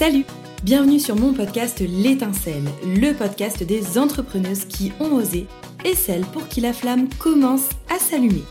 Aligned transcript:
Salut 0.00 0.24
Bienvenue 0.62 0.98
sur 0.98 1.14
mon 1.14 1.34
podcast 1.34 1.80
L'étincelle, 1.80 2.64
le 2.86 3.12
podcast 3.12 3.62
des 3.62 3.98
entrepreneuses 3.98 4.64
qui 4.64 4.92
ont 4.98 5.12
osé 5.12 5.46
et 5.84 5.94
celles 5.94 6.24
pour 6.24 6.48
qui 6.48 6.62
la 6.62 6.72
flamme 6.72 7.10
commence 7.18 7.68
à 7.94 7.98
s'allumer. 7.98 8.44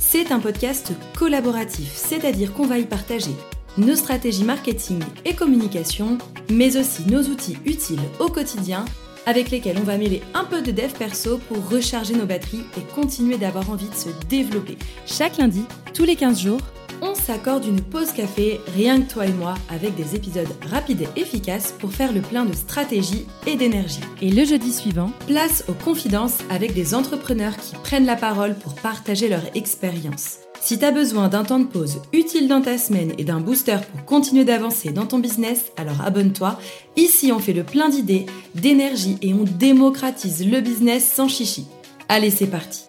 C'est 0.00 0.32
un 0.32 0.40
podcast 0.40 0.94
collaboratif, 1.16 1.92
c'est-à-dire 1.94 2.52
qu'on 2.52 2.66
va 2.66 2.80
y 2.80 2.86
partager 2.86 3.30
nos 3.78 3.94
stratégies 3.94 4.42
marketing 4.42 4.98
et 5.24 5.36
communication, 5.36 6.18
mais 6.50 6.76
aussi 6.76 7.06
nos 7.06 7.22
outils 7.22 7.58
utiles 7.64 8.02
au 8.18 8.26
quotidien 8.26 8.84
avec 9.26 9.52
lesquels 9.52 9.78
on 9.78 9.84
va 9.84 9.98
mêler 9.98 10.22
un 10.34 10.44
peu 10.44 10.60
de 10.60 10.72
dev 10.72 10.90
perso 10.92 11.38
pour 11.38 11.68
recharger 11.68 12.14
nos 12.14 12.26
batteries 12.26 12.64
et 12.76 12.94
continuer 12.96 13.38
d'avoir 13.38 13.70
envie 13.70 13.88
de 13.88 13.94
se 13.94 14.08
développer. 14.28 14.76
Chaque 15.06 15.36
lundi, 15.36 15.62
tous 15.94 16.04
les 16.04 16.16
15 16.16 16.40
jours, 16.40 16.60
on 17.02 17.14
s'accorde 17.14 17.66
une 17.66 17.80
pause 17.80 18.12
café, 18.12 18.60
rien 18.74 19.00
que 19.00 19.12
toi 19.12 19.26
et 19.26 19.32
moi, 19.32 19.54
avec 19.68 19.94
des 19.94 20.14
épisodes 20.14 20.48
rapides 20.70 21.02
et 21.02 21.20
efficaces 21.20 21.72
pour 21.78 21.92
faire 21.92 22.12
le 22.12 22.20
plein 22.20 22.44
de 22.44 22.54
stratégie 22.54 23.26
et 23.46 23.56
d'énergie. 23.56 24.00
Et 24.22 24.30
le 24.30 24.44
jeudi 24.44 24.72
suivant, 24.72 25.10
place 25.26 25.64
aux 25.68 25.74
confidences 25.74 26.38
avec 26.50 26.74
des 26.74 26.94
entrepreneurs 26.94 27.56
qui 27.56 27.74
prennent 27.76 28.06
la 28.06 28.16
parole 28.16 28.54
pour 28.54 28.74
partager 28.74 29.28
leur 29.28 29.42
expérience. 29.54 30.38
Si 30.60 30.78
t'as 30.78 30.90
besoin 30.90 31.28
d'un 31.28 31.44
temps 31.44 31.60
de 31.60 31.66
pause 31.66 32.00
utile 32.12 32.48
dans 32.48 32.60
ta 32.60 32.76
semaine 32.76 33.12
et 33.18 33.24
d'un 33.24 33.40
booster 33.40 33.78
pour 33.92 34.04
continuer 34.04 34.44
d'avancer 34.44 34.90
dans 34.90 35.06
ton 35.06 35.20
business, 35.20 35.66
alors 35.76 36.00
abonne-toi. 36.00 36.58
Ici, 36.96 37.30
on 37.30 37.38
fait 37.38 37.52
le 37.52 37.62
plein 37.62 37.88
d'idées, 37.88 38.26
d'énergie 38.54 39.16
et 39.22 39.32
on 39.32 39.44
démocratise 39.44 40.44
le 40.44 40.60
business 40.60 41.04
sans 41.04 41.28
chichi. 41.28 41.66
Allez, 42.08 42.30
c'est 42.30 42.46
parti 42.46 42.80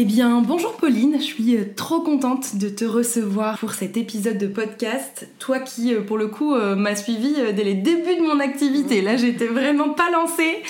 eh 0.00 0.04
bien, 0.04 0.42
bonjour 0.42 0.76
Pauline, 0.76 1.16
je 1.18 1.24
suis 1.24 1.56
euh, 1.56 1.64
trop 1.74 2.02
contente 2.02 2.54
de 2.54 2.68
te 2.68 2.84
recevoir 2.84 3.58
pour 3.58 3.72
cet 3.74 3.96
épisode 3.96 4.38
de 4.38 4.46
podcast. 4.46 5.28
Toi 5.40 5.58
qui, 5.58 5.92
euh, 5.92 6.02
pour 6.02 6.18
le 6.18 6.28
coup, 6.28 6.54
euh, 6.54 6.76
m'as 6.76 6.94
suivi 6.94 7.34
dès 7.52 7.64
les 7.64 7.74
débuts 7.74 8.14
de 8.14 8.22
mon 8.22 8.38
activité. 8.38 9.02
Là, 9.02 9.16
j'étais 9.16 9.48
vraiment 9.48 9.88
pas 9.88 10.08
lancée 10.12 10.62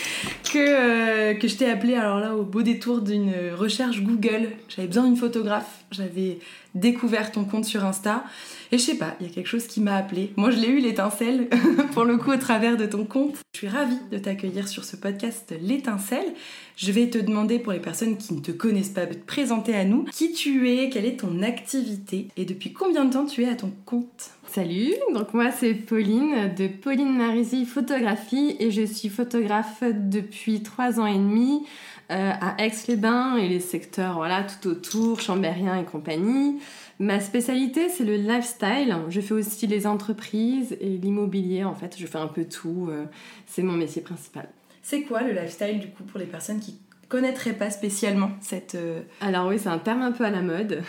que, 0.50 1.34
que 1.38 1.46
je 1.46 1.56
t'ai 1.56 1.66
appelé, 1.66 1.94
alors 1.94 2.20
là, 2.20 2.34
au 2.34 2.42
beau 2.42 2.62
détour 2.62 3.02
d'une 3.02 3.34
recherche 3.54 4.00
Google. 4.00 4.48
J'avais 4.70 4.88
besoin 4.88 5.04
d'une 5.04 5.16
photographe, 5.16 5.84
j'avais 5.90 6.38
découvert 6.78 7.32
ton 7.32 7.44
compte 7.44 7.64
sur 7.64 7.84
Insta. 7.84 8.24
Et 8.70 8.78
je 8.78 8.82
sais 8.82 8.96
pas, 8.96 9.16
il 9.20 9.26
y 9.26 9.30
a 9.30 9.32
quelque 9.32 9.46
chose 9.46 9.66
qui 9.66 9.80
m'a 9.80 9.96
appelé. 9.96 10.32
Moi, 10.36 10.50
je 10.50 10.58
l'ai 10.58 10.68
eu 10.68 10.78
l'étincelle, 10.78 11.48
pour 11.92 12.04
le 12.04 12.18
coup, 12.18 12.32
au 12.32 12.36
travers 12.36 12.76
de 12.76 12.86
ton 12.86 13.04
compte. 13.04 13.36
Je 13.54 13.58
suis 13.58 13.68
ravie 13.68 13.98
de 14.10 14.18
t'accueillir 14.18 14.68
sur 14.68 14.84
ce 14.84 14.96
podcast 14.96 15.54
L'étincelle. 15.62 16.34
Je 16.76 16.92
vais 16.92 17.08
te 17.08 17.18
demander, 17.18 17.58
pour 17.58 17.72
les 17.72 17.80
personnes 17.80 18.16
qui 18.18 18.34
ne 18.34 18.40
te 18.40 18.52
connaissent 18.52 18.90
pas, 18.90 19.06
de 19.06 19.14
te 19.14 19.26
présenter 19.26 19.74
à 19.74 19.84
nous 19.84 20.04
qui 20.04 20.32
tu 20.32 20.70
es, 20.70 20.90
quelle 20.90 21.06
est 21.06 21.20
ton 21.20 21.42
activité 21.42 22.28
et 22.36 22.44
depuis 22.44 22.72
combien 22.72 23.04
de 23.04 23.12
temps 23.12 23.26
tu 23.26 23.42
es 23.42 23.48
à 23.48 23.54
ton 23.54 23.72
compte? 23.84 24.30
Salut, 24.46 24.94
donc 25.12 25.34
moi 25.34 25.50
c'est 25.50 25.74
Pauline 25.74 26.54
de 26.56 26.68
Pauline 26.68 27.14
Marisi 27.16 27.66
Photographie 27.66 28.56
et 28.60 28.70
je 28.70 28.82
suis 28.82 29.10
photographe 29.10 29.82
depuis 29.82 30.62
trois 30.62 31.00
ans 31.00 31.06
et 31.06 31.18
demi 31.18 31.64
euh, 32.10 32.32
à 32.40 32.64
Aix-les-Bains 32.64 33.36
et 33.36 33.48
les 33.48 33.60
secteurs 33.60 34.14
voilà 34.14 34.42
tout 34.44 34.68
autour, 34.68 35.20
Chambérien 35.20 35.78
et 35.78 35.84
compagnie. 35.84 36.58
Ma 36.98 37.20
spécialité, 37.20 37.88
c'est 37.88 38.04
le 38.04 38.16
lifestyle. 38.16 38.96
Je 39.08 39.20
fais 39.20 39.34
aussi 39.34 39.66
les 39.66 39.86
entreprises 39.86 40.76
et 40.80 40.96
l'immobilier, 40.96 41.62
en 41.64 41.74
fait. 41.74 41.96
Je 41.96 42.06
fais 42.06 42.18
un 42.18 42.26
peu 42.26 42.44
tout. 42.44 42.88
Euh, 42.90 43.04
c'est 43.46 43.62
mon 43.62 43.74
métier 43.74 44.02
principal. 44.02 44.48
C'est 44.82 45.02
quoi 45.02 45.22
le 45.22 45.32
lifestyle, 45.32 45.78
du 45.78 45.90
coup, 45.90 46.02
pour 46.02 46.18
les 46.18 46.26
personnes 46.26 46.58
qui 46.58 46.78
connaîtraient 47.08 47.54
pas 47.54 47.70
spécialement 47.70 48.30
cette... 48.40 48.74
Euh, 48.74 49.00
Alors 49.20 49.48
oui, 49.48 49.58
c'est 49.58 49.68
un 49.68 49.78
terme 49.78 50.02
un 50.02 50.12
peu 50.12 50.24
à 50.24 50.30
la 50.30 50.42
mode. 50.42 50.82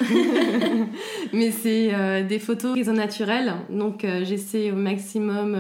Mais 1.34 1.52
c'est 1.52 1.94
euh, 1.94 2.24
des 2.24 2.40
photos 2.40 2.76
qui 2.76 2.86
sont 2.86 2.94
naturelles. 2.94 3.54
Donc 3.70 4.06
j'essaie 4.24 4.72
au 4.72 4.76
maximum... 4.76 5.58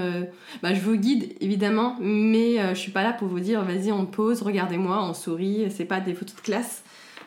Bah, 0.61 0.73
je 0.73 0.81
vous 0.81 0.95
guide, 0.95 1.33
évidemment. 1.41 1.95
Mais 2.01 2.57
je 2.73 2.79
suis 2.79 2.91
pas 2.91 3.03
là 3.03 3.13
pour 3.13 3.27
vous 3.27 3.39
dire, 3.39 3.63
vas-y, 3.63 3.91
on 3.91 4.05
pose, 4.05 4.41
regardez-moi, 4.41 5.03
on 5.03 5.13
sourit. 5.13 5.67
C'est 5.69 5.85
pas 5.85 6.00
des 6.00 6.13
photos 6.13 6.35
de 6.35 6.41
classe. 6.41 6.84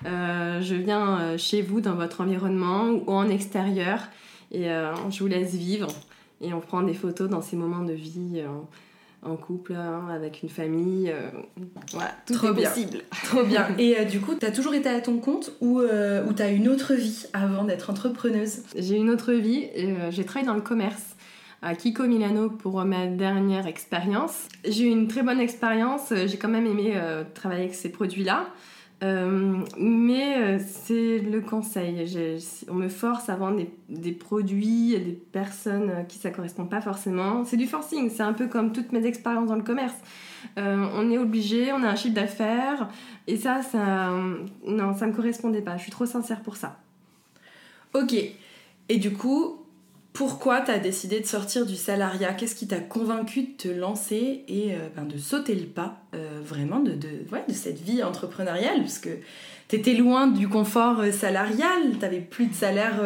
Euh, 0.06 0.60
je 0.60 0.74
viens 0.74 1.20
euh, 1.20 1.38
chez 1.38 1.62
vous, 1.62 1.80
dans 1.80 1.94
votre 1.94 2.20
environnement 2.20 2.86
ou 2.90 3.12
en 3.12 3.28
extérieur, 3.28 4.00
et 4.50 4.70
euh, 4.70 4.94
je 5.10 5.20
vous 5.20 5.28
laisse 5.28 5.54
vivre. 5.54 5.88
Et 6.40 6.52
on 6.52 6.60
prend 6.60 6.82
des 6.82 6.94
photos 6.94 7.28
dans 7.28 7.40
ces 7.40 7.56
moments 7.56 7.84
de 7.84 7.92
vie 7.92 8.42
en 9.22 9.36
couple, 9.36 9.74
hein, 9.74 10.08
avec 10.12 10.42
une 10.42 10.48
famille. 10.48 11.12
voilà, 11.92 12.10
tout 12.26 12.34
Trop 12.34 12.48
est 12.48 12.54
bien. 12.54 12.68
possible. 12.68 12.98
Trop 13.24 13.44
bien. 13.44 13.68
Et 13.78 14.04
du 14.04 14.20
coup, 14.20 14.34
tu 14.34 14.44
as 14.44 14.50
toujours 14.50 14.74
été 14.74 14.88
à 14.88 15.00
ton 15.00 15.18
compte 15.18 15.52
ou, 15.60 15.80
ou 15.80 16.32
tu 16.32 16.42
as 16.42 16.50
une 16.50 16.68
autre 16.68 16.94
vie 16.94 17.26
avant 17.32 17.64
d'être 17.64 17.90
entrepreneuse? 17.90 18.62
J'ai 18.76 18.96
une 18.96 19.10
autre 19.10 19.32
vie. 19.32 19.68
J'ai 20.10 20.24
travaillé 20.24 20.46
dans 20.46 20.54
le 20.54 20.60
commerce 20.60 21.16
à 21.62 21.76
Kiko 21.76 22.04
Milano 22.08 22.50
pour 22.50 22.84
ma 22.84 23.06
dernière 23.06 23.68
expérience. 23.68 24.48
J'ai 24.66 24.84
eu 24.84 24.90
une 24.90 25.06
très 25.06 25.22
bonne 25.22 25.40
expérience. 25.40 26.12
J'ai 26.26 26.36
quand 26.36 26.48
même 26.48 26.66
aimé 26.66 27.00
travailler 27.34 27.62
avec 27.62 27.74
ces 27.74 27.90
produits-là. 27.90 28.48
Euh, 29.02 29.64
mais 29.78 30.36
euh, 30.36 30.58
c'est 30.60 31.18
le 31.18 31.40
conseil. 31.40 32.06
on 32.68 32.74
me 32.74 32.88
force 32.88 33.28
à 33.28 33.34
vendre 33.34 33.56
des, 33.56 33.70
des, 33.88 34.12
produits 34.12 34.90
des 34.90 35.20
personnes 35.32 36.04
qui 36.08 36.18
ça 36.18 36.30
correspond 36.30 36.66
pas 36.66 36.80
forcément. 36.80 37.44
C'est 37.44 37.56
du 37.56 37.66
forcing, 37.66 38.10
c'est 38.10 38.22
un 38.22 38.32
peu 38.32 38.46
comme 38.46 38.72
toutes 38.72 38.92
mes 38.92 39.04
expériences 39.04 39.48
dans 39.48 39.56
le 39.56 39.62
commerce. 39.62 39.96
Euh, 40.58 40.86
on 40.94 41.10
est 41.10 41.18
obligé, 41.18 41.72
on 41.72 41.82
a 41.82 41.88
un 41.88 41.96
chiffre 41.96 42.14
d'affaires, 42.14 42.88
et 43.26 43.36
ça, 43.36 43.62
ça, 43.62 44.10
non, 44.66 44.94
ça 44.94 45.06
me 45.06 45.12
correspondait 45.12 45.62
pas. 45.62 45.76
Je 45.76 45.82
suis 45.82 45.92
trop 45.92 46.06
sincère 46.06 46.40
pour 46.40 46.56
ça. 46.56 46.78
Ok. 47.94 48.14
Et 48.88 48.98
du 48.98 49.12
coup, 49.12 49.61
pourquoi 50.12 50.60
tu 50.60 50.70
as 50.70 50.78
décidé 50.78 51.20
de 51.20 51.26
sortir 51.26 51.64
du 51.64 51.74
salariat? 51.74 52.34
Qu'est-ce 52.34 52.54
qui 52.54 52.66
t'a 52.66 52.80
convaincu 52.80 53.42
de 53.42 53.56
te 53.56 53.68
lancer 53.68 54.44
et 54.46 54.74
euh, 54.74 54.88
ben, 54.94 55.04
de 55.04 55.16
sauter 55.16 55.54
le 55.54 55.66
pas 55.66 56.02
euh, 56.14 56.40
vraiment 56.44 56.80
de, 56.80 56.94
cette 57.48 57.80
vie 57.80 58.02
entrepreneuriale? 58.02 58.80
Parce 58.80 58.98
que 58.98 59.08
tu 59.68 59.76
étais 59.76 59.94
loin 59.94 60.26
du 60.26 60.48
confort 60.48 61.00
euh, 61.00 61.12
salarial, 61.12 61.98
tu 61.98 62.20
plus 62.20 62.46
de 62.46 62.54
salaire 62.54 63.00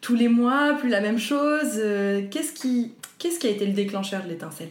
tous 0.00 0.16
les 0.16 0.28
mois, 0.28 0.74
plus 0.74 0.88
la 0.88 1.00
même 1.00 1.18
chose. 1.18 1.80
Qu'est-ce 2.30 2.52
qui, 2.52 2.94
qu'est-ce 3.18 3.38
qui 3.38 3.46
a 3.46 3.50
été 3.50 3.66
le 3.66 3.72
déclencheur 3.72 4.24
de 4.24 4.28
l'étincelle? 4.30 4.70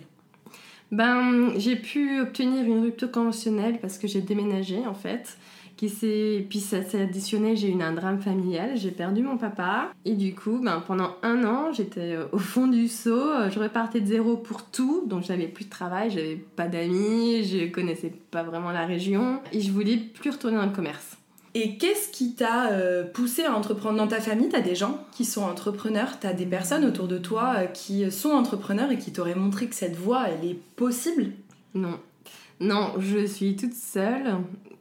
Ben, 0.91 1.53
j'ai 1.57 1.75
pu 1.75 2.19
obtenir 2.19 2.65
une 2.65 2.81
rupture 2.81 3.11
conventionnelle 3.11 3.79
parce 3.79 3.97
que 3.97 4.07
j'ai 4.07 4.21
déménagé 4.21 4.85
en 4.87 4.95
fait 4.95 5.37
qui 5.79 6.43
puis 6.49 6.59
ça 6.59 6.83
s'est 6.83 7.01
additionné 7.01 7.55
j'ai 7.55 7.69
eu 7.69 7.81
un 7.81 7.93
drame 7.93 8.19
familial 8.19 8.71
j'ai 8.75 8.91
perdu 8.91 9.21
mon 9.21 9.37
papa 9.37 9.91
et 10.03 10.13
du 10.13 10.35
coup 10.35 10.59
ben, 10.61 10.83
pendant 10.85 11.15
un 11.23 11.45
an 11.45 11.71
j'étais 11.71 12.15
euh, 12.15 12.25
au 12.33 12.37
fond 12.37 12.67
du 12.67 12.89
seau 12.89 13.17
euh, 13.17 13.49
je 13.49 13.59
repartais 13.59 14.01
de 14.01 14.07
zéro 14.07 14.35
pour 14.35 14.65
tout 14.65 15.03
donc 15.07 15.23
j'avais 15.23 15.47
plus 15.47 15.65
de 15.65 15.69
travail 15.69 16.11
j'avais 16.11 16.35
pas 16.35 16.67
d'amis 16.67 17.45
je 17.45 17.71
connaissais 17.71 18.11
pas 18.29 18.43
vraiment 18.43 18.71
la 18.71 18.85
région 18.85 19.39
et 19.53 19.61
je 19.61 19.71
voulais 19.71 19.95
plus 19.95 20.31
retourner 20.31 20.57
dans 20.57 20.65
le 20.65 20.73
commerce 20.73 21.15
et 21.55 21.77
qu'est-ce 21.77 22.09
qui 22.09 22.35
t'a 22.35 22.71
euh, 22.71 23.05
poussé 23.05 23.43
à 23.43 23.55
entreprendre 23.55 23.97
Dans 23.97 24.07
ta 24.07 24.21
famille, 24.21 24.49
t'as 24.49 24.61
des 24.61 24.75
gens 24.75 25.03
qui 25.11 25.25
sont 25.25 25.41
entrepreneurs, 25.41 26.19
t'as 26.19 26.31
des 26.31 26.45
personnes 26.45 26.85
autour 26.85 27.07
de 27.07 27.17
toi 27.17 27.65
qui 27.65 28.11
sont 28.11 28.29
entrepreneurs 28.29 28.91
et 28.91 28.99
qui 28.99 29.11
t'auraient 29.11 29.33
montré 29.33 29.65
que 29.65 29.73
cette 29.73 29.95
voie, 29.95 30.27
elle 30.29 30.47
est 30.47 30.59
possible? 30.75 31.31
Non. 31.73 31.99
Non, 32.59 32.93
je 32.99 33.25
suis 33.25 33.55
toute 33.55 33.73
seule. 33.73 34.35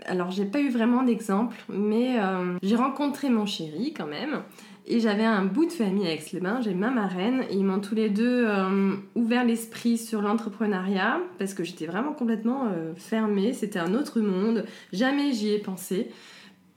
Alors, 0.06 0.31
j'ai 0.31 0.44
pas 0.44 0.60
eu 0.60 0.70
vraiment 0.70 1.03
d'exemple, 1.03 1.56
mais 1.69 2.19
euh, 2.20 2.56
j'ai 2.62 2.76
rencontré 2.76 3.31
mon 3.31 3.47
chéri 3.47 3.92
quand 3.97 4.06
même. 4.06 4.42
Et 4.86 5.00
j'avais 5.00 5.25
un 5.25 5.44
bout 5.44 5.66
de 5.66 5.72
famille 5.72 6.06
à 6.06 6.12
Aix-les-Bains, 6.12 6.62
j'ai 6.62 6.72
ma 6.72 6.91
marraine, 6.91 7.44
ils 7.50 7.62
m'ont 7.62 7.81
tous 7.81 7.94
les 7.94 8.08
deux 8.08 8.47
euh, 8.47 8.97
ouvert 9.16 9.44
l'esprit 9.44 9.98
sur 9.98 10.22
l'entrepreneuriat, 10.22 11.20
parce 11.38 11.53
que 11.53 11.62
j'étais 11.62 11.84
vraiment 11.84 12.14
complètement 12.14 12.69
euh, 12.72 12.94
fermée, 12.94 13.53
c'était 13.53 13.81
un 13.81 13.92
autre 13.92 14.20
monde, 14.20 14.64
jamais 14.94 15.32
j'y 15.32 15.50
ai 15.50 15.58
pensé, 15.58 16.10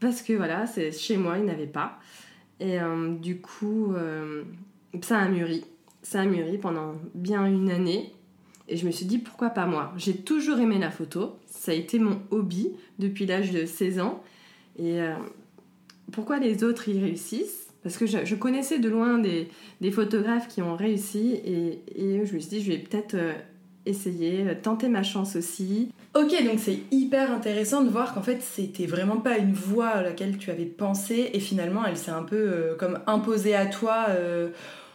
parce 0.02 0.22
que 0.22 0.34
voilà, 0.34 0.66
c'est 0.66 0.92
chez 0.92 1.16
moi, 1.16 1.38
ils 1.38 1.46
n'avaient 1.46 1.68
pas. 1.68 2.00
Et 2.60 2.78
du 3.20 3.42
coup, 3.42 3.96
ça 5.02 5.18
a 5.18 5.28
mûri, 5.28 5.66
ça 6.04 6.22
a 6.22 6.26
mûri 6.26 6.60
pendant 6.60 6.94
bien 7.16 7.46
une 7.48 7.72
année, 7.72 8.14
et 8.72 8.78
je 8.78 8.86
me 8.86 8.92
suis 8.92 9.06
dit, 9.06 9.18
pourquoi 9.18 9.50
pas 9.50 9.66
moi? 9.66 9.92
J'ai 9.98 10.16
toujours 10.16 10.60
aimé 10.60 10.80
la 10.80 10.92
photo. 10.92 11.36
Ça 11.46 11.74
a 11.74 11.76
été 11.76 12.00
mon 12.00 12.22
hobby 12.32 12.70
depuis 13.00 13.26
l'âge 13.26 13.52
de 13.52 13.66
16 13.66 14.00
ans. 14.00 14.24
Et 14.80 15.02
euh, 15.02 15.14
pourquoi 16.14 16.40
les 16.40 16.64
autres 16.64 16.88
y 16.88 16.98
réussissent? 16.98 17.68
Parce 17.84 17.98
que 17.98 18.06
je, 18.06 18.36
connaissais 18.36 18.80
de 18.80 18.88
loin 18.88 19.18
des, 19.20 19.92
photographes 19.92 20.48
qui 20.48 20.62
ont 20.62 20.78
réussi. 20.78 21.34
Et, 21.46 21.82
et, 21.98 22.26
je 22.26 22.34
me 22.34 22.40
suis 22.40 22.50
dit, 22.50 22.64
je 22.64 22.72
vais 22.72 22.78
peut-être 22.78 23.16
euh, 23.16 23.34
essayer, 23.86 24.48
euh, 24.48 24.56
tenter 24.56 24.88
ma 24.88 25.04
chance 25.04 25.36
aussi. 25.36 25.90
Ok, 26.16 26.32
donc 26.46 26.60
c'est 26.60 26.80
hyper 26.92 27.30
intéressant 27.30 27.84
de 27.84 27.90
voir 27.90 28.14
qu'en 28.14 28.22
fait, 28.22 28.42
c'était 28.42 28.86
vraiment 28.86 29.18
pas 29.18 29.38
une 29.38 29.52
voie 29.52 29.90
à 29.90 30.02
laquelle 30.02 30.38
tu 30.38 30.50
avais 30.50 30.64
pensé. 30.64 31.32
Et 31.34 31.42
finalement, 31.42 31.84
elle 31.84 31.98
s'est 31.98 32.12
un 32.12 32.24
peu 32.24 32.78
comme 32.80 33.00
imposée 33.06 33.54
à 33.54 33.66
toi 33.66 34.08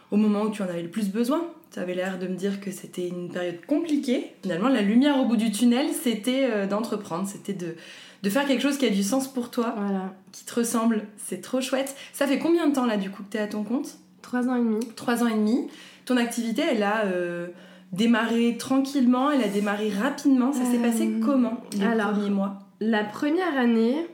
au 0.09 0.17
moment 0.17 0.43
où 0.43 0.49
tu 0.49 0.63
en 0.63 0.65
avais 0.65 0.81
le 0.83 0.89
plus 0.89 1.09
besoin. 1.09 1.47
Tu 1.71 1.79
avais 1.79 1.93
l'air 1.93 2.17
de 2.17 2.27
me 2.27 2.35
dire 2.35 2.59
que 2.61 2.71
c'était 2.71 3.07
une 3.07 3.29
période 3.29 3.65
compliquée. 3.67 4.33
Finalement, 4.41 4.69
la 4.69 4.81
lumière 4.81 5.17
au 5.19 5.25
bout 5.25 5.37
du 5.37 5.51
tunnel, 5.51 5.87
c'était 5.91 6.47
euh, 6.49 6.65
d'entreprendre, 6.65 7.27
c'était 7.27 7.53
de, 7.53 7.75
de 8.23 8.29
faire 8.29 8.45
quelque 8.47 8.61
chose 8.61 8.77
qui 8.77 8.85
a 8.85 8.89
du 8.89 9.03
sens 9.03 9.27
pour 9.27 9.51
toi, 9.51 9.75
voilà. 9.77 10.13
qui 10.31 10.45
te 10.45 10.55
ressemble. 10.55 11.03
C'est 11.17 11.41
trop 11.41 11.61
chouette. 11.61 11.95
Ça 12.13 12.25
fait 12.25 12.39
combien 12.39 12.67
de 12.67 12.73
temps 12.73 12.85
là 12.85 12.97
du 12.97 13.09
coup 13.09 13.23
que 13.23 13.31
tu 13.31 13.37
es 13.37 13.41
à 13.41 13.47
ton 13.47 13.63
compte? 13.63 13.97
Trois 14.21 14.47
ans 14.47 14.55
et 14.55 14.59
demi. 14.59 14.79
Trois 14.95 15.23
ans 15.23 15.27
et 15.27 15.35
demi. 15.35 15.67
Ton 16.05 16.17
activité, 16.17 16.63
elle 16.71 16.83
a 16.83 17.05
euh, 17.05 17.47
démarré 17.91 18.55
tranquillement, 18.57 19.31
elle 19.31 19.43
a 19.43 19.47
démarré 19.49 19.89
rapidement. 19.89 20.53
Ça 20.53 20.65
s'est 20.65 20.77
passé 20.79 21.07
Euh, 21.07 21.25
comment 21.25 21.61
les 21.77 21.85
alors, 21.85 22.11
premiers 22.11 22.29
mois? 22.29 22.59
La 22.79 23.03
première 23.03 23.57
année, 23.57 24.07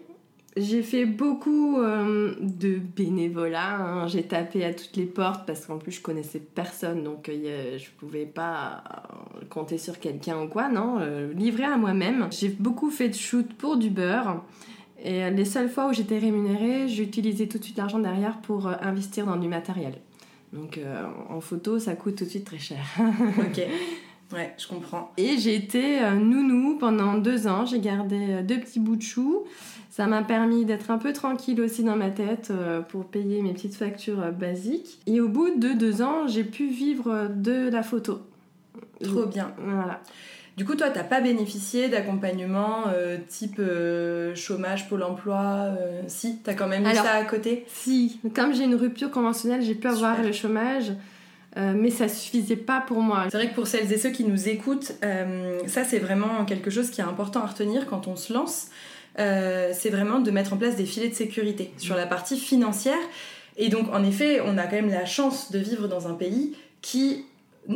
j'ai 0.56 0.84
fait 0.84 1.06
beaucoup 1.06 1.80
euh, 1.80 2.36
de 2.40 2.78
bénévolat. 2.78 3.78
hein. 3.78 4.08
J'ai 4.08 4.24
tapé 4.24 4.64
à 4.64 4.74
toutes 4.74 4.96
les 4.96 5.06
portes 5.06 5.46
parce 5.48 5.66
qu'en 5.66 5.78
plus 5.78 5.94
je 5.94 6.02
connaissais 6.02 6.40
personne, 6.40 7.04
donc 7.04 7.28
euh, 7.30 7.78
je 7.78 7.90
pouvais 7.98 8.26
pas 8.26 8.84
euh, 9.42 9.46
compter 9.50 9.78
sur 9.78 10.00
quelqu'un 10.00 10.42
ou 10.44 10.48
quoi. 10.48 10.70
Non, 10.70 10.98
euh, 11.00 11.34
livré 11.34 11.64
à 11.64 11.78
moi-même. 11.78 12.28
J'ai 12.32 12.50
beaucoup 12.50 12.92
fait 12.92 13.10
de 13.10 13.16
shoot 13.16 13.52
pour 13.54 13.78
du 13.78 13.90
beurre. 13.90 14.44
Et 15.04 15.24
euh, 15.24 15.30
les 15.32 15.46
seules 15.46 15.70
fois 15.70 15.90
où 15.90 15.94
j'étais 15.94 16.20
rémunérée, 16.20 16.88
j'utilisais 16.88 17.48
tout 17.48 17.58
de 17.58 17.64
suite 17.64 17.78
l'argent 17.78 18.00
derrière 18.00 18.40
pour 18.42 18.68
investir 18.68 19.26
dans 19.26 19.38
du 19.38 19.48
matériel. 19.48 19.96
Donc 20.54 20.80
en 21.32 21.42
photo, 21.42 21.80
ça 21.80 21.96
coûte 21.96 22.18
tout 22.18 22.26
de 22.26 22.30
suite 22.30 22.46
très 22.46 22.60
cher. 22.60 22.78
Ok. 23.40 23.60
Ouais, 24.34 24.54
je 24.58 24.68
comprends. 24.68 25.12
Et 25.18 25.38
j'ai 25.38 25.56
été 25.56 26.02
euh, 26.02 26.16
nounou 26.16 26.78
pendant 26.78 27.16
deux 27.18 27.48
ans. 27.48 27.66
J'ai 27.66 27.80
gardé 27.80 28.18
euh, 28.30 28.42
deux 28.42 28.60
petits 28.60 28.80
bouts 28.80 28.96
de 28.96 29.02
chou. 29.02 29.44
Ça 29.90 30.08
m'a 30.08 30.24
permis 30.24 30.66
d'être 30.66 30.90
un 30.90 30.98
peu 30.98 31.14
tranquille 31.14 31.62
aussi 31.62 31.84
dans 31.84 31.96
ma 31.96 32.10
tête 32.10 32.50
euh, 32.52 32.82
pour 32.82 33.06
payer 33.06 33.42
mes 33.44 33.54
petites 33.54 33.76
factures 33.76 34.32
basiques. 34.32 35.00
Et 35.06 35.22
au 35.22 35.28
bout 35.30 35.56
de 35.60 35.74
deux 35.74 36.02
ans, 36.02 36.28
j'ai 36.28 36.44
pu 36.44 36.68
vivre 36.68 37.30
de 37.30 37.70
la 37.70 37.84
photo. 37.84 38.22
Trop 39.04 39.26
bien. 39.26 39.52
Voilà. 39.64 40.02
Du 40.56 40.66
coup, 40.66 40.76
toi, 40.76 40.90
t'as 40.92 41.04
pas 41.04 41.20
bénéficié 41.20 41.90
d'accompagnement 41.90 42.84
euh, 42.88 43.18
type 43.28 43.56
euh, 43.60 44.36
chômage, 44.36 44.88
pôle 44.88 45.02
emploi 45.02 45.40
euh, 45.80 46.02
Si, 46.08 46.38
t'as 46.44 46.54
quand 46.54 46.68
même 46.68 46.84
eu 46.84 46.88
Alors- 46.88 47.04
ça 47.06 47.14
à 47.14 47.24
côté? 47.24 47.66
Si, 47.68 48.20
comme 48.36 48.54
j'ai 48.54 48.64
une 48.66 48.76
rupture 48.76 49.10
conventionnelle, 49.10 49.64
j'ai 49.64 49.74
pu 49.76 49.88
avoir 49.88 50.22
le 50.22 50.32
chômage. 50.32 50.92
Euh, 51.58 51.74
mais 51.76 51.90
ça 51.92 52.08
suffisait 52.08 52.56
pas 52.56 52.82
pour 52.82 53.02
moi. 53.02 53.26
C'est 53.30 53.38
vrai 53.38 53.50
que 53.50 53.56
pour 53.56 53.68
celles 53.68 53.92
et 53.92 53.98
ceux 53.98 54.10
qui 54.10 54.24
nous 54.24 54.50
écoutent, 54.50 54.94
euh, 55.04 55.60
ça 55.68 55.84
c'est 55.84 56.00
vraiment 56.00 56.46
quelque 56.46 56.70
chose 56.72 56.90
qui 56.90 57.02
est 57.02 57.04
important 57.04 57.42
à 57.42 57.48
retenir 57.48 57.86
quand 57.88 58.08
on 58.08 58.16
se 58.16 58.34
lance. 58.34 58.68
Euh, 59.20 59.72
c'est 59.74 59.90
vraiment 59.90 60.20
de 60.20 60.32
mettre 60.32 60.54
en 60.54 60.58
place 60.58 60.76
des 60.76 60.86
filets 60.86 61.10
de 61.10 61.14
sécurité 61.16 61.72
sur 61.78 61.96
la 61.96 62.08
partie 62.08 62.38
financière. 62.38 62.98
Et 63.58 63.70
donc 63.70 63.94
en 63.94 64.04
effet, 64.04 64.42
on 64.44 64.58
a 64.58 64.64
quand 64.64 64.76
même 64.78 64.90
la 64.90 65.06
chance 65.06 65.52
de 65.52 65.60
vivre 65.60 65.88
dans 65.88 66.08
un 66.08 66.16
pays 66.16 66.56
qui, 66.82 67.24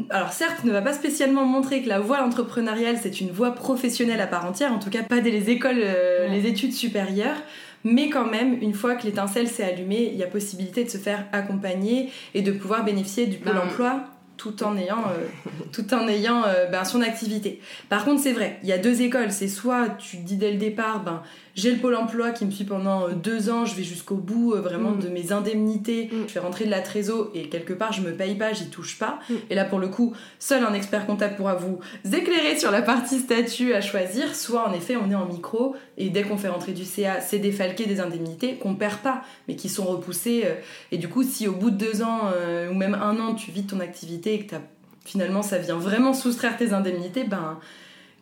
alors 0.09 0.33
certes, 0.33 0.63
ne 0.63 0.71
va 0.71 0.81
pas 0.81 0.93
spécialement 0.93 1.45
montrer 1.45 1.83
que 1.83 1.89
la 1.89 1.99
voie 1.99 2.23
entrepreneuriale 2.23 2.97
c'est 2.99 3.21
une 3.21 3.29
voie 3.29 3.51
professionnelle 3.51 4.19
à 4.21 4.25
part 4.27 4.45
entière, 4.45 4.73
en 4.73 4.79
tout 4.79 4.89
cas 4.89 5.03
pas 5.03 5.19
dès 5.19 5.29
les 5.29 5.51
écoles, 5.51 5.77
euh, 5.79 6.27
Ouais. 6.27 6.33
les 6.41 6.47
études 6.49 6.73
supérieures. 6.73 7.37
Mais 7.83 8.09
quand 8.09 8.29
même, 8.29 8.61
une 8.61 8.73
fois 8.73 8.95
que 8.95 9.05
l'étincelle 9.05 9.47
s'est 9.47 9.63
allumée, 9.63 10.09
il 10.11 10.17
y 10.17 10.23
a 10.23 10.27
possibilité 10.27 10.83
de 10.83 10.89
se 10.89 10.97
faire 10.97 11.25
accompagner 11.31 12.09
et 12.33 12.41
de 12.41 12.51
pouvoir 12.51 12.83
bénéficier 12.83 13.27
du 13.27 13.37
pôle 13.37 13.53
Ben, 13.53 13.67
emploi 13.67 14.03
tout 14.37 14.63
en 14.63 14.77
ayant, 14.77 15.03
euh, 15.09 15.25
tout 15.73 15.93
en 15.93 16.07
ayant 16.07 16.43
euh, 16.45 16.67
ben, 16.67 16.85
son 16.85 17.01
activité. 17.01 17.59
Par 17.89 18.05
contre, 18.05 18.21
c'est 18.21 18.33
vrai, 18.33 18.59
il 18.63 18.69
y 18.69 18.71
a 18.71 18.77
deux 18.77 19.01
écoles. 19.01 19.31
C'est 19.31 19.47
soit 19.47 19.89
tu 19.97 20.17
dis 20.17 20.37
dès 20.37 20.51
le 20.51 20.57
départ, 20.57 21.03
ben, 21.03 21.23
j'ai 21.57 21.71
le 21.71 21.77
pôle 21.79 21.95
emploi 21.95 22.31
qui 22.31 22.45
me 22.45 22.51
suit 22.51 22.63
pendant 22.63 23.09
euh, 23.09 23.11
deux 23.11 23.49
ans, 23.49 23.65
je 23.65 23.75
vais 23.75 23.83
jusqu'au 23.83 24.15
bout 24.15 24.53
euh, 24.53 24.61
vraiment 24.61 24.91
Mm. 24.91 24.99
de 24.99 25.07
mes 25.09 25.31
indemnités, 25.33 26.09
Mm. 26.11 26.15
je 26.27 26.31
fais 26.31 26.39
rentrer 26.39 26.63
de 26.65 26.69
la 26.69 26.79
trésor 26.79 27.29
et 27.33 27.49
quelque 27.49 27.73
part 27.73 27.91
je 27.91 28.01
me 28.01 28.11
paye 28.13 28.35
pas, 28.35 28.53
j'y 28.53 28.69
touche 28.69 28.97
pas. 28.97 29.19
Mm. 29.29 29.33
Et 29.49 29.55
là 29.55 29.65
pour 29.65 29.79
le 29.79 29.89
coup, 29.89 30.13
seul 30.39 30.63
un 30.63 30.73
expert 30.73 31.05
comptable 31.05 31.35
pourra 31.35 31.55
vous 31.55 31.79
éclairer 32.13 32.57
sur 32.57 32.71
la 32.71 32.81
partie 32.81 33.19
statut 33.19 33.73
à 33.73 33.81
choisir. 33.81 34.33
Soit 34.35 34.69
en 34.69 34.73
effet 34.73 34.95
on 34.95 35.09
est 35.11 35.15
en 35.15 35.25
micro 35.25 35.75
et 35.97 36.09
dès 36.09 36.23
qu'on 36.23 36.37
fait 36.37 36.47
rentrer 36.49 36.71
du 36.73 36.85
CA, 36.85 37.19
c'est 37.19 37.39
défalqué 37.39 37.85
des 37.87 37.99
indemnités 37.99 38.55
qu'on 38.55 38.75
perd 38.75 38.99
pas, 38.99 39.23
mais 39.47 39.55
qui 39.55 39.67
sont 39.67 39.83
repoussées. 39.85 40.43
euh, 40.45 40.53
et 40.91 40.97
du 40.97 41.09
coup, 41.09 41.23
si 41.23 41.47
au 41.47 41.53
bout 41.53 41.71
de 41.71 41.77
deux 41.77 42.03
ans 42.03 42.29
euh, 42.33 42.69
ou 42.69 42.75
même 42.75 42.93
un 42.95 43.19
an 43.19 43.33
tu 43.33 43.51
vis 43.51 43.63
ton 43.63 43.79
activité 43.79 44.35
et 44.35 44.45
que 44.45 44.51
t'as- 44.51 44.61
finalement 45.05 45.41
ça 45.41 45.57
vient 45.57 45.77
vraiment 45.77 46.13
soustraire 46.13 46.55
tes 46.57 46.73
indemnités, 46.73 47.23
ben 47.23 47.57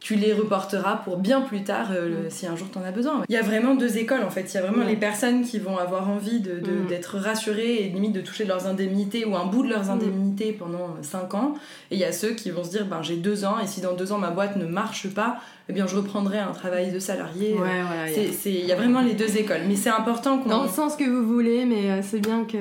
tu 0.05 0.13
les 0.13 0.33
reporteras 0.33 0.97
pour 0.97 1.17
bien 1.17 1.41
plus 1.41 1.63
tard 1.63 1.87
euh, 1.91 2.07
le- 2.25 2.29
si 2.29 2.45
un 2.45 2.55
jour 2.55 2.67
t'en 2.71 2.83
as 2.83 2.91
besoin. 2.91 3.23
Il 3.27 3.33
y 3.33 3.39
a 3.39 3.41
vraiment 3.41 3.73
deux 3.73 3.97
écoles 3.97 4.21
en 4.23 4.29
fait. 4.29 4.43
Il 4.43 4.53
y 4.53 4.57
a 4.59 4.61
vraiment 4.61 4.83
les 4.85 4.95
personnes 4.95 5.43
qui 5.43 5.57
vont 5.57 5.79
avoir 5.79 6.07
envie 6.07 6.41
de- 6.41 6.59
de- 6.59 6.83
Mm. 6.83 6.87
d'être 6.87 7.17
rassurées 7.17 7.77
et 7.81 7.89
limite 7.89 8.13
de 8.13 8.21
toucher 8.21 8.43
de 8.43 8.49
leurs 8.49 8.67
indemnités 8.67 9.25
ou 9.25 9.35
un 9.35 9.47
bout 9.47 9.63
de 9.63 9.69
leurs 9.69 9.85
Mm. 9.85 9.89
indemnités 9.95 10.51
pendant 10.51 10.95
5 11.01 11.33
ans. 11.33 11.55
Et 11.89 11.95
il 11.95 11.99
y 11.99 12.03
a 12.03 12.11
ceux 12.11 12.33
qui 12.33 12.51
vont 12.51 12.63
se 12.63 12.69
dire 12.69 12.85
ben 12.85 13.01
j'ai 13.01 13.15
deux 13.15 13.45
ans 13.45 13.55
et 13.57 13.65
si 13.65 13.81
dans 13.81 13.93
deux 13.93 14.11
ans 14.11 14.19
ma 14.19 14.29
boîte 14.29 14.57
ne 14.57 14.65
marche 14.67 15.07
pas, 15.11 15.37
eh 15.69 15.73
bien 15.73 15.87
je 15.87 15.95
reprendrai 15.95 16.39
un 16.39 16.51
travail 16.51 16.91
de 16.91 16.99
salarié. 16.99 17.53
Ouais, 17.53 17.59
voilà. 17.59 18.07
C'est- 18.13 18.51
Il 18.51 18.65
y 18.65 18.71
a 18.71 18.75
vraiment 18.75 19.01
les 19.01 19.13
deux 19.13 19.37
écoles. 19.37 19.61
Mais 19.67 19.75
c'est 19.75 19.89
important 19.89 20.37
qu'on... 20.39 20.49
Dans 20.49 20.63
le 20.63 20.69
sens 20.69 20.95
que 20.95 21.03
vous 21.03 21.25
voulez, 21.25 21.65
mais 21.65 21.89
euh, 21.89 21.99
c'est 22.03 22.19
bien 22.19 22.43
que- 22.43 22.57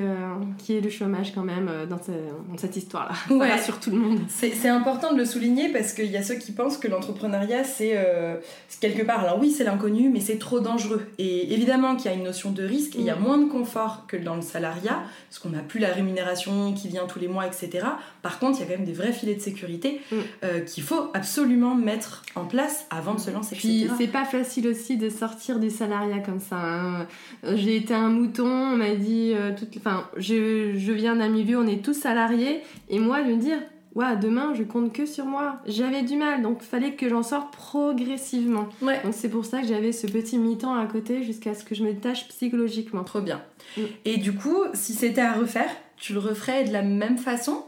qu'il 0.57 0.75
y 0.75 0.77
ait 0.77 0.81
le 0.81 0.89
chômage 0.89 1.33
quand 1.33 1.43
même 1.43 1.69
euh, 1.71 1.85
dans, 1.85 1.97
ce- 2.01 2.11
dans 2.51 2.57
cette 2.57 2.75
histoire-là. 2.75 3.13
Ça 3.27 3.33
Ouais. 3.35 3.51
rassure 3.51 3.79
tout 3.79 3.91
le 3.91 3.97
monde. 3.97 4.19
C'est 4.29 4.67
important 4.69 5.13
de 5.13 5.17
le 5.19 5.25
souligner 5.25 5.69
parce 5.69 5.93
qu'il 5.93 6.09
y 6.11 6.17
a 6.17 6.23
ceux 6.23 6.35
qui 6.35 6.51
pensent 6.51 6.77
que 6.77 6.87
l'entrepreneuriat 6.87 7.63
c'est 7.63 7.93
euh, 7.95 8.35
c'est 8.67 8.79
quelque 8.79 9.03
part, 9.03 9.19
alors 9.21 9.39
oui 9.39 9.51
c'est 9.51 9.63
l'inconnu 9.63 10.09
mais 10.09 10.19
c'est 10.19 10.37
trop 10.37 10.59
dangereux 10.59 11.05
et 11.17 11.53
évidemment 11.53 11.95
qu'il 11.95 12.09
y 12.09 12.13
a 12.13 12.17
une 12.17 12.23
notion 12.23 12.51
de 12.51 12.63
risque 12.63 12.95
et 12.95 12.99
il 12.99 13.05
y 13.05 13.09
a 13.09 13.15
Mm. 13.15 13.19
moins 13.21 13.37
de 13.37 13.45
confort 13.49 14.05
que 14.07 14.17
dans 14.17 14.35
le 14.35 14.41
salariat 14.41 15.03
parce 15.29 15.39
qu'on 15.39 15.49
n'a 15.49 15.59
plus 15.61 15.79
la 15.79 15.89
rémunération 15.89 16.73
qui 16.73 16.87
vient 16.87 17.05
tous 17.05 17.19
les 17.19 17.27
mois 17.27 17.45
etc. 17.45 17.85
Par 18.25 18.39
contre 18.39 18.57
il 18.57 18.61
y 18.61 18.63
a 18.63 18.67
quand 18.71 18.77
même 18.79 18.87
des 18.87 18.93
vrais 19.01 19.13
filets 19.13 19.35
de 19.35 19.39
sécurité 19.39 20.01
Mm. 20.11 20.15
euh, 20.43 20.59
qu'il 20.61 20.81
faut 20.83 21.03
absolument 21.13 21.75
mettre 21.75 22.23
en 22.35 22.45
place 22.45 22.87
avant 22.89 23.13
de 23.13 23.19
se 23.19 23.29
lancer 23.29 23.55
Puis 23.55 23.87
c'est 23.99 24.07
pas 24.07 24.25
facile 24.25 24.67
aussi 24.67 24.97
de 24.97 25.09
sortir 25.09 25.59
du 25.59 25.69
salariat 25.69 26.19
comme 26.19 26.39
ça. 26.39 26.57
hein. 26.57 27.07
J'ai 27.53 27.75
été 27.75 27.93
un 27.93 28.09
mouton, 28.09 28.47
on 28.73 28.77
m'a 28.77 28.95
dit, 28.95 29.33
euh, 29.35 29.51
toute- 29.57 29.77
enfin, 29.77 30.09
je, 30.17 30.73
je 30.75 30.91
viens 30.91 31.15
d'un 31.15 31.29
milieu, 31.29 31.59
on 31.59 31.67
est 31.67 31.83
tous 31.85 31.93
salariés, 31.93 32.61
et 32.89 32.97
moi 32.99 33.21
de 33.21 33.29
me 33.33 33.37
dire, 33.37 33.59
ouais, 33.93 34.15
demain 34.17 34.53
je 34.55 34.63
compte 34.63 34.91
que 34.91 35.05
sur 35.05 35.25
moi. 35.25 35.57
J'avais 35.67 36.01
du 36.01 36.17
mal, 36.17 36.41
donc 36.41 36.61
fallait 36.63 36.95
que 36.95 37.07
j'en 37.07 37.23
sorte 37.23 37.53
progressivement. 37.53 38.67
Ouais. 38.81 38.99
Donc 39.03 39.13
c'est 39.15 39.29
pour 39.29 39.45
ça 39.45 39.61
que 39.61 39.67
j'avais 39.67 39.91
ce 39.91 40.07
petit 40.07 40.37
mi-temps 40.37 40.75
à 40.75 40.85
côté 40.85 41.23
jusqu'à 41.23 41.53
ce 41.53 41.63
que 41.63 41.75
je 41.75 41.83
me 41.83 41.93
tâche 41.93 42.27
psychologiquement. 42.29 43.03
Trop 43.03 43.21
bien. 43.21 43.41
Mm. 43.77 43.81
Et 44.05 44.17
du 44.17 44.33
coup 44.33 44.57
si 44.73 44.93
c'était 44.93 45.21
à 45.21 45.33
refaire, 45.33 45.69
tu 45.97 46.13
le 46.13 46.19
referais 46.19 46.63
de 46.65 46.73
la 46.73 46.81
même 46.81 47.17
façon? 47.17 47.63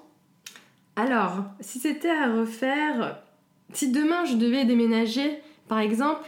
Alors, 0.97 1.45
si 1.59 1.77
c'était 1.77 2.09
à 2.09 2.33
refaire, 2.33 3.19
si 3.71 3.91
demain 3.91 4.25
je 4.25 4.35
devais 4.35 4.65
déménager, 4.65 5.39
par 5.67 5.77
exemple, 5.77 6.27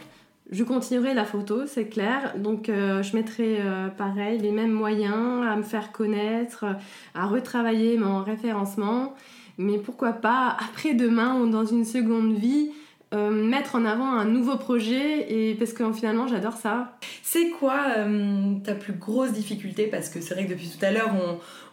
je 0.52 0.62
continuerai 0.62 1.12
la 1.12 1.24
photo, 1.24 1.66
c'est 1.66 1.88
clair. 1.88 2.34
Donc, 2.38 2.68
euh, 2.68 3.02
je 3.02 3.16
mettrai 3.16 3.56
euh, 3.60 3.88
pareil 3.88 4.38
les 4.38 4.52
mêmes 4.52 4.70
moyens 4.70 5.44
à 5.44 5.56
me 5.56 5.64
faire 5.64 5.90
connaître, 5.90 6.64
à 7.16 7.26
retravailler 7.26 7.98
mon 7.98 8.22
référencement. 8.22 9.14
Mais 9.58 9.76
pourquoi 9.76 10.12
pas, 10.12 10.56
après 10.60 10.94
demain 10.94 11.40
ou 11.40 11.50
dans 11.50 11.64
une 11.64 11.84
seconde 11.84 12.34
vie, 12.34 12.70
euh, 13.12 13.30
mettre 13.30 13.74
en 13.74 13.84
avant 13.84 14.06
un 14.12 14.24
nouveau 14.24 14.56
projet 14.56 15.26
et 15.32 15.54
parce 15.56 15.72
que 15.72 15.92
finalement 15.92 16.28
j'adore 16.28 16.54
ça. 16.54 16.96
C'est 17.22 17.48
quoi 17.50 17.76
euh, 17.98 18.54
ta 18.64 18.74
plus 18.74 18.92
grosse 18.92 19.32
difficulté? 19.32 19.86
Parce 19.86 20.08
que 20.08 20.20
c'est 20.20 20.34
vrai 20.34 20.44
que 20.46 20.50
depuis 20.50 20.68
tout 20.68 20.84
à 20.84 20.90
l'heure, 20.92 21.10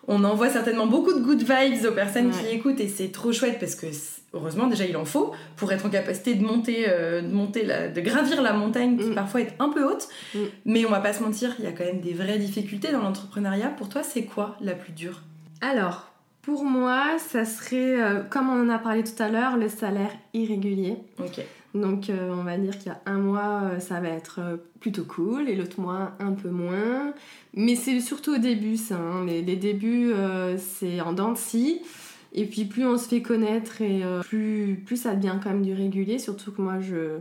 on, 0.07 0.15
on 0.15 0.23
envoie 0.23 0.49
certainement 0.49 0.87
beaucoup 0.87 1.13
de 1.13 1.19
good 1.19 1.41
vibes 1.43 1.85
aux 1.85 1.91
personnes 1.91 2.31
qui 2.31 2.47
écoutent 2.47 2.79
et 2.79 2.87
c'est 2.87 3.09
trop 3.11 3.31
chouette 3.31 3.57
parce 3.59 3.75
que 3.75 3.87
heureusement 4.33 4.67
déjà 4.67 4.85
il 4.85 4.97
en 4.97 5.05
faut 5.05 5.31
pour 5.57 5.71
être 5.71 5.85
en 5.85 5.89
capacité 5.89 6.33
de 6.35 6.43
monter, 6.43 6.85
euh, 6.89 7.21
de, 7.21 7.27
monter 7.33 7.63
la- 7.63 7.87
de 7.89 8.01
gravir 8.01 8.41
la 8.41 8.53
montagne 8.53 8.97
qui 8.97 9.05
Mm. 9.11 9.15
parfois 9.15 9.41
est 9.41 9.53
un 9.59 9.69
peu 9.69 9.83
haute. 9.85 10.07
Mm. 10.33 10.39
Mais 10.65 10.85
on 10.85 10.89
va 10.89 10.99
pas 11.01 11.13
se 11.13 11.21
mentir, 11.21 11.55
il 11.59 11.65
y 11.65 11.67
a 11.67 11.71
quand 11.71 11.85
même 11.85 12.01
des 12.01 12.13
vraies 12.13 12.39
difficultés 12.39 12.91
dans 12.91 13.01
l'entrepreneuriat. 13.01 13.69
Pour 13.69 13.89
toi, 13.89 14.01
c'est 14.03 14.23
quoi 14.23 14.55
la 14.61 14.73
plus 14.73 14.91
dure? 14.93 15.21
Alors, 15.61 16.11
pour 16.47 16.63
moi, 16.63 17.19
ça 17.19 17.43
serait, 17.43 18.01
euh, 18.01 18.23
comme 18.23 18.47
on 18.49 18.61
en 18.63 18.69
a 18.69 18.79
parlé 18.79 19.03
tout 19.03 19.21
à 19.21 19.27
l'heure, 19.27 19.57
le 19.57 19.67
salaire 19.67 20.11
irrégulier. 20.33 20.95
Donc 21.73 22.09
euh, 22.09 22.31
on 22.31 22.43
va 22.45 22.57
dire 22.57 22.77
qu'il 22.77 22.87
y 22.87 22.95
a 22.95 23.01
un 23.05 23.17
mois 23.17 23.63
euh, 23.65 23.79
ça 23.81 23.99
va 23.99 24.07
être 24.07 24.39
plutôt 24.79 25.03
cool 25.03 25.49
et 25.49 25.57
l'autre 25.57 25.81
mois 25.81 26.13
un 26.21 26.31
peu 26.31 26.47
moins. 26.49 27.13
Mais 27.53 27.75
c'est 27.75 27.99
surtout 27.99 28.35
au 28.35 28.37
début 28.37 28.77
ça. 28.77 28.95
hein. 28.95 29.25
Les, 29.25 29.41
les 29.41 29.57
débuts 29.57 30.13
c'est 30.57 31.01
en 31.01 31.11
dents 31.11 31.33
de 31.33 31.37
scie. 31.37 31.81
Et 32.31 32.45
puis 32.45 32.63
plus 32.63 32.85
on 32.85 32.97
se 32.97 33.09
fait 33.09 33.21
connaître 33.21 33.81
et 33.81 34.03
plus, 34.21 34.81
plus 34.85 34.95
ça 34.95 35.15
devient 35.15 35.35
quand 35.43 35.49
même 35.49 35.63
du 35.63 35.73
régulier. 35.73 36.17
Surtout 36.17 36.53
que 36.53 36.61
moi 36.61 36.79
je, 36.79 37.17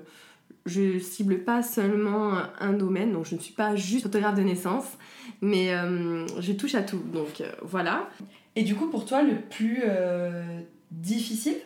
je 0.67 1.01
cible 1.01 1.41
pas 1.41 1.65
seulement 1.65 2.35
un 2.61 2.75
domaine. 2.75 3.13
Donc 3.13 3.27
je 3.27 3.35
ne 3.35 3.41
suis 3.41 3.55
pas 3.55 3.75
juste 3.75 4.05
photographe 4.05 4.37
de 4.37 4.43
naissance. 4.43 4.87
Mais 5.41 5.75
euh, 5.75 6.25
je 6.39 6.53
touche 6.53 6.77
à 6.77 6.83
tout. 6.83 7.03
Donc 7.13 7.41
euh, 7.41 7.51
voilà. 7.63 8.09
Et 8.57 8.63
du 8.65 8.75
coup, 8.75 8.87
pour 8.89 9.05
toi, 9.05 9.23
le 9.23 9.37
plus 9.37 9.83
euh, 9.85 10.61
difficile? 10.91 11.57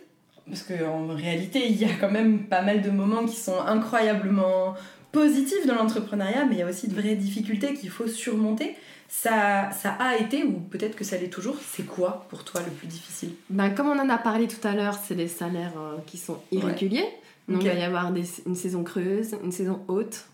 Parce 0.47 0.63
qu'en 0.65 1.07
réalité, 1.15 1.69
il 1.69 1.77
y 1.81 1.85
a 1.85 1.93
quand 2.01 2.11
même 2.11 2.45
pas 2.45 2.63
mal 2.63 2.83
de 2.83 2.91
moments 2.91 3.25
qui 3.25 3.37
sont 3.37 3.61
incroyablement 3.61 4.75
positifs 5.13 5.67
dans 5.67 5.75
l'entrepreneuriat, 5.77 6.45
mais 6.47 6.57
il 6.57 6.59
y 6.59 6.63
a 6.63 6.67
aussi 6.67 6.89
de 6.89 6.95
vraies 6.95 7.15
difficultés 7.15 7.75
qu'il 7.75 7.91
faut 7.91 8.09
surmonter. 8.09 8.75
Ça, 9.09 9.71
ça 9.73 9.91
a 9.99 10.17
été, 10.17 10.45
ou 10.45 10.53
peut-être 10.53 10.95
que 10.97 11.05
ça 11.05 11.17
l'est 11.17 11.29
toujours, 11.29 11.57
c'est 11.75 11.85
quoi 11.85 12.27
pour 12.31 12.45
toi 12.45 12.61
le 12.65 12.71
plus 12.71 12.87
difficile? 12.87 13.31
Ben, 13.49 13.71
comme 13.71 13.89
on 13.89 13.99
en 13.99 14.09
a 14.09 14.19
parlé 14.19 14.47
tout 14.47 14.67
à 14.67 14.73
l'heure, 14.75 14.99
c'est 15.05 15.15
les 15.17 15.27
salaires 15.29 15.73
euh, 15.79 15.97
qui 16.07 16.17
sont 16.17 16.39
irréguliers. 16.53 17.09
Donc 17.49 17.63
il 17.65 17.69
va 17.69 17.75
y 17.75 17.83
avoir 17.83 18.13
des- 18.13 18.25
une 18.47 18.55
saison 18.55 18.85
creuse, 18.85 19.35
une 19.43 19.51
saison 19.51 19.81
haute. 19.89 20.27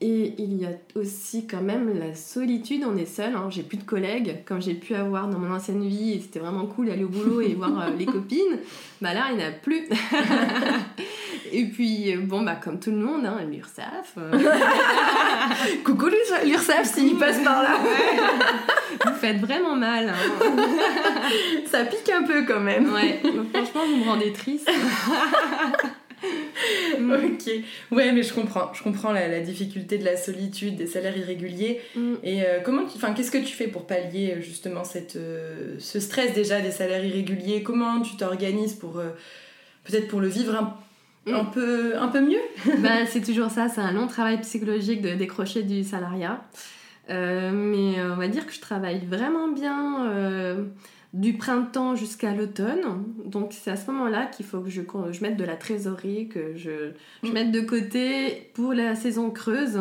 Et 0.00 0.34
il 0.38 0.62
y 0.62 0.64
a 0.64 0.70
aussi 0.94 1.48
quand 1.48 1.60
même 1.60 1.98
la 1.98 2.14
solitude, 2.14 2.84
on 2.86 2.96
est 2.96 3.04
seul, 3.04 3.34
hein. 3.34 3.48
j'ai 3.50 3.64
plus 3.64 3.78
de 3.78 3.82
collègues, 3.82 4.44
comme 4.44 4.62
j'ai 4.62 4.74
pu 4.74 4.94
avoir 4.94 5.26
dans 5.26 5.40
mon 5.40 5.52
ancienne 5.52 5.84
vie, 5.84 6.12
et 6.12 6.20
c'était 6.20 6.38
vraiment 6.38 6.66
cool 6.66 6.86
d'aller 6.86 7.02
au 7.02 7.08
boulot 7.08 7.40
et 7.40 7.54
voir 7.54 7.80
euh, 7.80 7.90
les 7.98 8.06
copines, 8.06 8.58
bah 9.00 9.12
là 9.12 9.24
il 9.32 9.38
n'y 9.38 9.44
en 9.44 9.48
a 9.48 9.50
plus. 9.50 9.88
et 11.52 11.64
puis, 11.64 12.14
euh, 12.14 12.20
bon, 12.20 12.42
bah 12.42 12.54
comme 12.62 12.78
tout 12.78 12.92
le 12.92 12.98
monde, 12.98 13.26
hein, 13.26 13.38
l'URSAF. 13.50 14.14
Euh. 14.18 14.38
Coucou 15.84 16.06
l'URSAF 16.44 16.94
s'il 16.94 17.16
passe 17.16 17.42
par 17.42 17.64
là. 17.64 17.80
vous 19.04 19.14
faites 19.14 19.40
vraiment 19.40 19.74
mal. 19.74 20.10
Hein. 20.10 20.56
Ça 21.66 21.84
pique 21.84 22.08
un 22.08 22.22
peu 22.22 22.44
quand 22.46 22.60
même. 22.60 22.92
Ouais, 22.92 23.20
franchement, 23.52 23.80
vous 23.84 23.96
me 23.96 24.04
rendez 24.04 24.32
triste. 24.32 24.70
Mm. 26.98 27.12
ok. 27.12 27.52
Ouais, 27.92 28.12
mais 28.12 28.22
je 28.22 28.32
comprends. 28.34 28.72
Je 28.74 28.82
comprends 28.82 29.12
la, 29.12 29.40
difficulté 29.40 29.98
de 29.98 30.04
la 30.04 30.16
solitude, 30.16 30.76
des 30.76 30.86
salaires 30.86 31.16
irréguliers. 31.16 31.80
Mm. 31.96 32.14
Et 32.22 32.42
euh, 32.42 32.60
comment 32.64 32.82
enfin, 32.84 33.12
qu'est-ce 33.12 33.30
que 33.30 33.38
tu 33.38 33.54
fais 33.54 33.68
pour 33.68 33.86
pallier 33.86 34.34
euh, 34.36 34.40
justement 34.40 34.84
cette, 34.84 35.16
euh, 35.16 35.76
ce 35.78 36.00
stress 36.00 36.32
déjà 36.34 36.60
des 36.60 36.70
salaires 36.70 37.04
irréguliers? 37.04 37.62
Comment 37.62 38.00
tu 38.00 38.16
t'organises 38.16 38.74
pour 38.74 39.00
peut-être 39.84 40.08
pour 40.08 40.20
le 40.20 40.28
vivre 40.28 40.54
un, 40.54 40.76
mm. 41.30 41.34
un, 41.34 41.44
peu, 41.44 41.96
un 41.96 42.08
peu 42.08 42.20
mieux? 42.20 42.42
Bah, 42.78 43.06
C'est 43.06 43.22
toujours 43.22 43.50
ça. 43.50 43.68
C'est 43.68 43.80
un 43.80 43.92
long 43.92 44.06
travail 44.06 44.40
psychologique 44.40 45.02
de 45.02 45.14
décrocher 45.14 45.62
du 45.62 45.84
salariat. 45.84 46.42
mais 47.08 48.02
on 48.02 48.16
va 48.16 48.28
dire 48.28 48.46
que 48.46 48.52
je 48.52 48.60
travaille 48.60 49.04
vraiment 49.06 49.48
bien 49.48 50.66
du 51.12 51.34
printemps 51.34 51.94
jusqu'à 51.94 52.34
l'automne. 52.34 53.04
Donc 53.24 53.52
c'est 53.52 53.70
à 53.70 53.76
ce 53.76 53.90
moment-là 53.90 54.26
qu'il 54.26 54.44
faut 54.44 54.60
que 54.60 54.70
je, 54.70 54.82
je, 55.10 55.20
mette 55.22 55.36
de 55.36 55.44
la 55.44 55.56
trésorerie, 55.56 56.28
que 56.28 56.54
je, 56.56 56.92
je, 57.22 57.28
mm. 57.28 57.32
mette 57.32 57.52
de 57.52 57.60
côté 57.60 58.50
pour 58.54 58.74
la 58.74 58.94
saison 58.94 59.30
creuse 59.30 59.80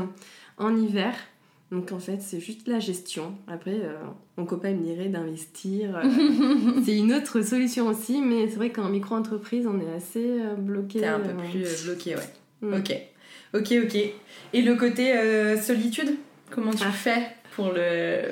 en 0.57 0.75
hiver. 0.75 1.13
Donc 1.69 1.91
en 1.91 1.99
fait 1.99 2.21
c'est 2.21 2.39
juste 2.39 2.67
la 2.67 2.79
gestion. 2.79 3.35
Après 3.47 3.75
euh, 3.75 3.97
mon 4.37 4.45
copain 4.45 4.71
me 4.71 4.83
dirait 4.83 5.09
d'investir. 5.09 5.97
Euh, 5.97 6.03
c'est 6.85 6.97
une 6.97 7.13
autre 7.13 7.41
solution 7.41 7.87
aussi, 7.87 8.21
mais 8.21 8.47
c'est 8.47 8.55
vrai 8.55 8.69
qu'en 8.69 8.87
micro-entreprise 8.87 9.67
on 9.67 9.79
est 9.81 9.93
assez 9.93 10.39
euh, 10.39 10.55
bloqué. 10.55 10.99
T'es 11.01 11.07
un 11.07 11.19
peu 11.19 11.33
plus 11.51 11.83
bloqué, 11.83 12.15
ouais. 12.15 12.21
Mm. 12.61 12.73
Ok, 12.73 12.95
ok, 13.53 13.73
ok. 13.83 13.95
Et 14.53 14.61
le 14.61 14.75
côté 14.75 15.13
solitude, 15.57 16.15
comment 16.49 16.71
tu 16.71 16.85
ah. 16.87 16.91
fais 16.91 17.35
pour 17.55 17.73
le 17.73 18.31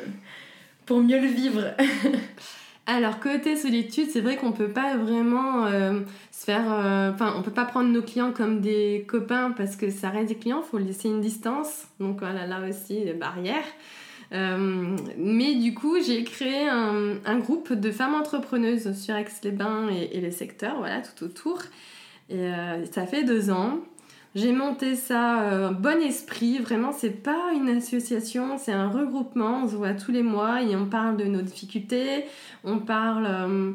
pour 0.86 1.02
mieux 1.02 1.20
le 1.20 1.28
vivre? 1.28 1.74
Alors 2.88 3.20
côté 3.20 3.56
solitude, 3.56 4.10
c'est 4.12 4.22
vrai 4.22 4.38
qu'on 4.38 4.52
peut 4.52 4.70
pas 4.70 4.96
vraiment 4.96 5.66
euh, 5.66 6.02
se 6.32 6.46
faire, 6.46 6.72
euh, 6.72 7.12
enfin 7.12 7.34
on 7.36 7.42
peut 7.42 7.52
pas 7.52 7.66
prendre 7.66 7.90
nos 7.90 8.04
clients 8.04 8.32
comme 8.32 8.62
des 8.62 9.06
copains 9.08 9.52
parce 9.58 9.76
que 9.76 9.90
ça 9.90 10.12
reste 10.12 10.30
des 10.30 10.36
clients, 10.36 10.62
faut 10.62 10.78
laisser 10.78 11.10
une 11.10 11.20
distance. 11.20 11.88
Donc 12.00 12.20
voilà 12.20 12.46
là 12.46 12.62
aussi 12.68 13.04
des 13.04 13.14
barrières. 13.14 13.66
Euh, 14.34 14.96
mais 15.18 15.56
du 15.56 15.74
coup, 15.74 15.98
j'ai 16.00 16.24
créé 16.24 16.68
un, 16.68 17.40
groupe 17.40 17.74
de 17.74 17.92
femmes 17.92 18.14
entrepreneuses 18.16 18.94
sur 18.94 19.16
Aix-les-Bains 19.16 19.90
et, 19.90 20.18
et, 20.18 20.22
les 20.22 20.32
secteurs, 20.32 20.78
voilà, 20.78 21.02
tout 21.02 21.26
autour. 21.26 21.62
Et 22.30 22.50
ça 22.92 23.06
fait 23.06 23.24
deux 23.24 23.52
ans. 23.52 23.80
J'ai 24.36 24.52
monté 24.52 24.98
ça 24.98 25.44
euh, 25.44 25.72
bon 25.72 26.02
esprit, 26.02 26.60
vraiment 26.60 26.92
c'est 26.92 27.24
pas 27.24 27.54
une 27.56 27.70
association, 27.70 28.58
c'est 28.58 28.74
un 28.74 28.90
regroupement, 28.90 29.62
on 29.64 29.68
se 29.70 29.76
voit 29.76 29.94
tous 29.94 30.12
les 30.12 30.24
mois 30.24 30.62
et 30.62 30.76
on 30.76 30.88
parle 30.88 31.16
de 31.16 31.24
nos 31.24 31.42
difficultés, 31.42 32.26
on 32.66 32.80
parle, 32.80 33.26
euh, 33.26 33.72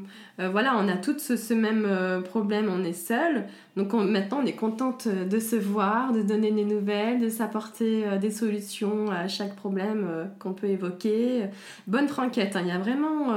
voilà, 0.52 0.76
on 0.78 0.88
a 0.88 0.96
tous 0.96 1.34
ce, 1.36 1.54
même 1.54 1.86
problème, 2.24 2.70
on 2.72 2.84
est 2.84 2.92
seul, 2.92 3.44
donc 3.76 3.92
maintenant 3.92 4.40
on 4.42 4.46
est 4.46 4.54
contente 4.54 5.08
de 5.08 5.38
se 5.38 5.56
voir, 5.56 6.12
de 6.12 6.22
donner 6.22 6.50
des 6.50 6.64
nouvelles, 6.64 7.20
de 7.20 7.28
s'apporter 7.28 8.04
des 8.20 8.30
solutions 8.30 9.10
à 9.10 9.28
chaque 9.28 9.54
problème 9.54 10.30
qu'on 10.38 10.52
peut 10.52 10.68
évoquer. 10.68 11.44
Bonne 11.86 12.08
franquette, 12.08 12.56
hein. 12.56 12.60
il 12.60 12.66
n'y 12.66 12.72
a 12.72 12.78
vraiment 12.78 13.34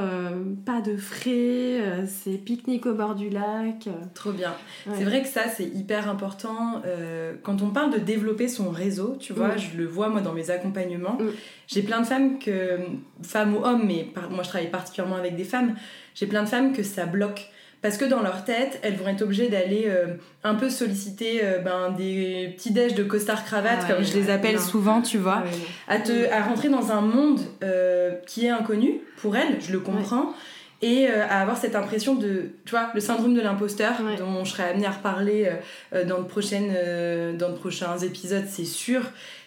pas 0.66 0.82
de 0.82 0.98
frais, 0.98 2.06
c'est 2.08 2.38
pique-nique 2.38 2.86
au 2.86 2.94
bord 2.94 3.16
du 3.16 3.30
lac. 3.30 3.90
Trop 4.14 4.32
bien. 4.32 4.54
C'est 4.94 5.04
vrai 5.04 5.22
que 5.22 5.28
ça 5.28 5.48
c'est 5.48 5.66
hyper 5.66 6.10
important 6.10 6.82
euh, 6.86 7.34
quand 7.44 7.62
on 7.62 7.70
parle 7.70 7.94
de 7.94 8.00
développer 8.00 8.48
son 8.48 8.70
réseau, 8.70 9.16
tu 9.20 9.34
vois, 9.34 9.50
mm. 9.50 9.60
je 9.60 9.78
le 9.78 9.86
vois 9.86 10.10
moi 10.10 10.22
dans 10.22 10.34
mes 10.34 10.50
accompagnements. 10.50 11.18
Mm. 11.20 11.32
J'ai 11.68 11.82
plein 11.82 12.02
de 12.02 12.06
femmes 12.06 12.40
que, 12.40 12.80
femmes 13.22 13.56
ou 13.56 13.64
hommes, 13.64 13.84
mais 13.86 14.08
moi 14.30 14.44
je 14.44 14.50
travaille 14.50 14.70
particulièrement 14.70 15.16
avec 15.16 15.36
des 15.36 15.44
femmes, 15.44 15.76
j'ai 16.16 16.28
plein 16.28 16.44
de 16.44 16.50
femmes 16.50 16.74
que 16.74 16.84
ça 16.84 17.06
bloque. 17.06 17.50
Parce 17.82 17.98
que 17.98 18.06
dans 18.06 18.22
leur 18.22 18.46
tête, 18.46 18.80
elles 18.82 18.96
vont 18.96 19.10
être 19.10 19.24
obligées 19.24 19.50
d'aller 19.50 19.88
euh, 19.88 20.06
un 20.46 20.56
peu 20.56 20.70
solliciter 20.70 21.42
euh, 21.44 21.60
ben, 21.60 21.92
des 21.92 22.54
petits 22.56 22.72
déj 22.72 22.96
de 22.96 23.04
costard 23.04 23.44
cravate, 23.44 23.80
ah 23.82 23.94
comme 23.94 24.06
je 24.06 24.14
les 24.14 24.30
appelle 24.30 24.58
souvent, 24.58 25.02
tu 25.02 25.18
vois, 25.18 25.44
à, 25.90 26.00
te, 26.00 26.32
à 26.32 26.44
rentrer 26.44 26.70
dans 26.70 26.94
un 26.94 27.02
monde 27.02 27.42
qui 28.26 28.46
est 28.46 28.50
inconnu 28.50 29.02
pour 29.18 29.36
elles, 29.36 29.58
je 29.60 29.74
le 29.74 29.80
comprends. 29.80 30.34
Et 30.84 31.08
euh, 31.08 31.24
à 31.30 31.40
avoir 31.40 31.58
cette 31.58 31.78
impression 31.78 32.14
de, 32.14 32.50
tu 32.66 32.72
vois, 32.72 32.90
le 32.94 33.00
syndrome 33.00 33.34
de 33.34 33.40
l'imposteur 33.40 33.94
dont 34.20 34.44
je 34.44 34.52
serai 34.52 34.64
amenée 34.64 34.86
à 34.86 34.92
reparler 34.92 35.46
euh, 35.46 35.56
euh, 35.96 36.04
dans, 36.04 36.20
de 36.20 36.26
prochaines, 36.26 37.38
dans 37.38 37.52
de 37.52 37.56
prochains 37.56 37.98
épisodes, 38.00 38.44
c'est 38.50 38.66
sûr 38.66 39.02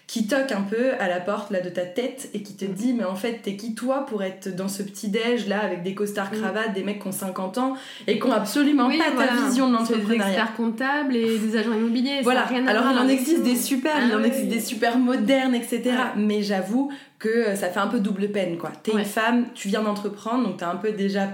qui 0.06 0.28
toque 0.28 0.52
un 0.52 0.62
peu 0.62 0.92
à 1.00 1.08
la 1.08 1.18
porte 1.18 1.50
là 1.50 1.60
de 1.60 1.68
ta 1.68 1.84
tête 1.84 2.30
et 2.32 2.42
qui 2.42 2.54
te 2.54 2.64
dit 2.64 2.92
mais 2.92 3.04
en 3.04 3.16
fait 3.16 3.40
t'es 3.42 3.56
qui 3.56 3.74
toi 3.74 4.06
pour 4.06 4.22
être 4.22 4.54
dans 4.54 4.68
ce 4.68 4.82
petit 4.84 5.08
déj 5.08 5.48
là 5.48 5.60
avec 5.60 5.82
des 5.82 5.94
costards 5.94 6.32
mm. 6.32 6.40
cravates 6.40 6.74
des 6.74 6.84
mecs 6.84 7.00
qui 7.00 7.08
ont 7.08 7.12
50 7.12 7.58
ans 7.58 7.74
et 8.06 8.18
qui 8.18 8.26
ont 8.26 8.32
absolument 8.32 8.88
pas 8.88 9.26
ta 9.26 9.34
vision 9.44 9.68
de 9.68 9.72
l'entrepreneuriat 9.72 10.24
des 10.24 10.30
experts 10.30 10.56
comptables 10.56 11.16
et 11.16 11.38
des 11.38 11.56
agents 11.56 11.72
immobiliers 11.72 12.20
voilà. 12.22 12.46
alors 12.68 12.84
il 12.92 12.98
en 12.98 13.08
existe 13.08 13.42
des 13.42 13.56
super 13.56 13.92
il 14.06 14.14
en 14.14 14.22
ah 14.22 14.26
existe 14.26 14.48
des 14.48 14.60
super 14.60 14.96
modernes 14.96 15.54
etc 15.54 15.96
mais 16.16 16.42
j'avoue 16.42 16.92
que 17.18 17.28
euh, 17.28 17.56
ça 17.56 17.68
fait 17.68 17.80
un 17.80 17.88
peu 17.88 17.98
double 17.98 18.28
peine 18.28 18.58
quoi. 18.58 18.70
T'es 18.82 18.92
une 18.92 19.04
femme 19.04 19.46
tu 19.54 19.68
viens 19.68 19.82
d'entreprendre 19.82 20.46
donc 20.46 20.58
t'as 20.58 20.70
un 20.70 20.76
peu 20.76 20.92
déjà 20.92 21.28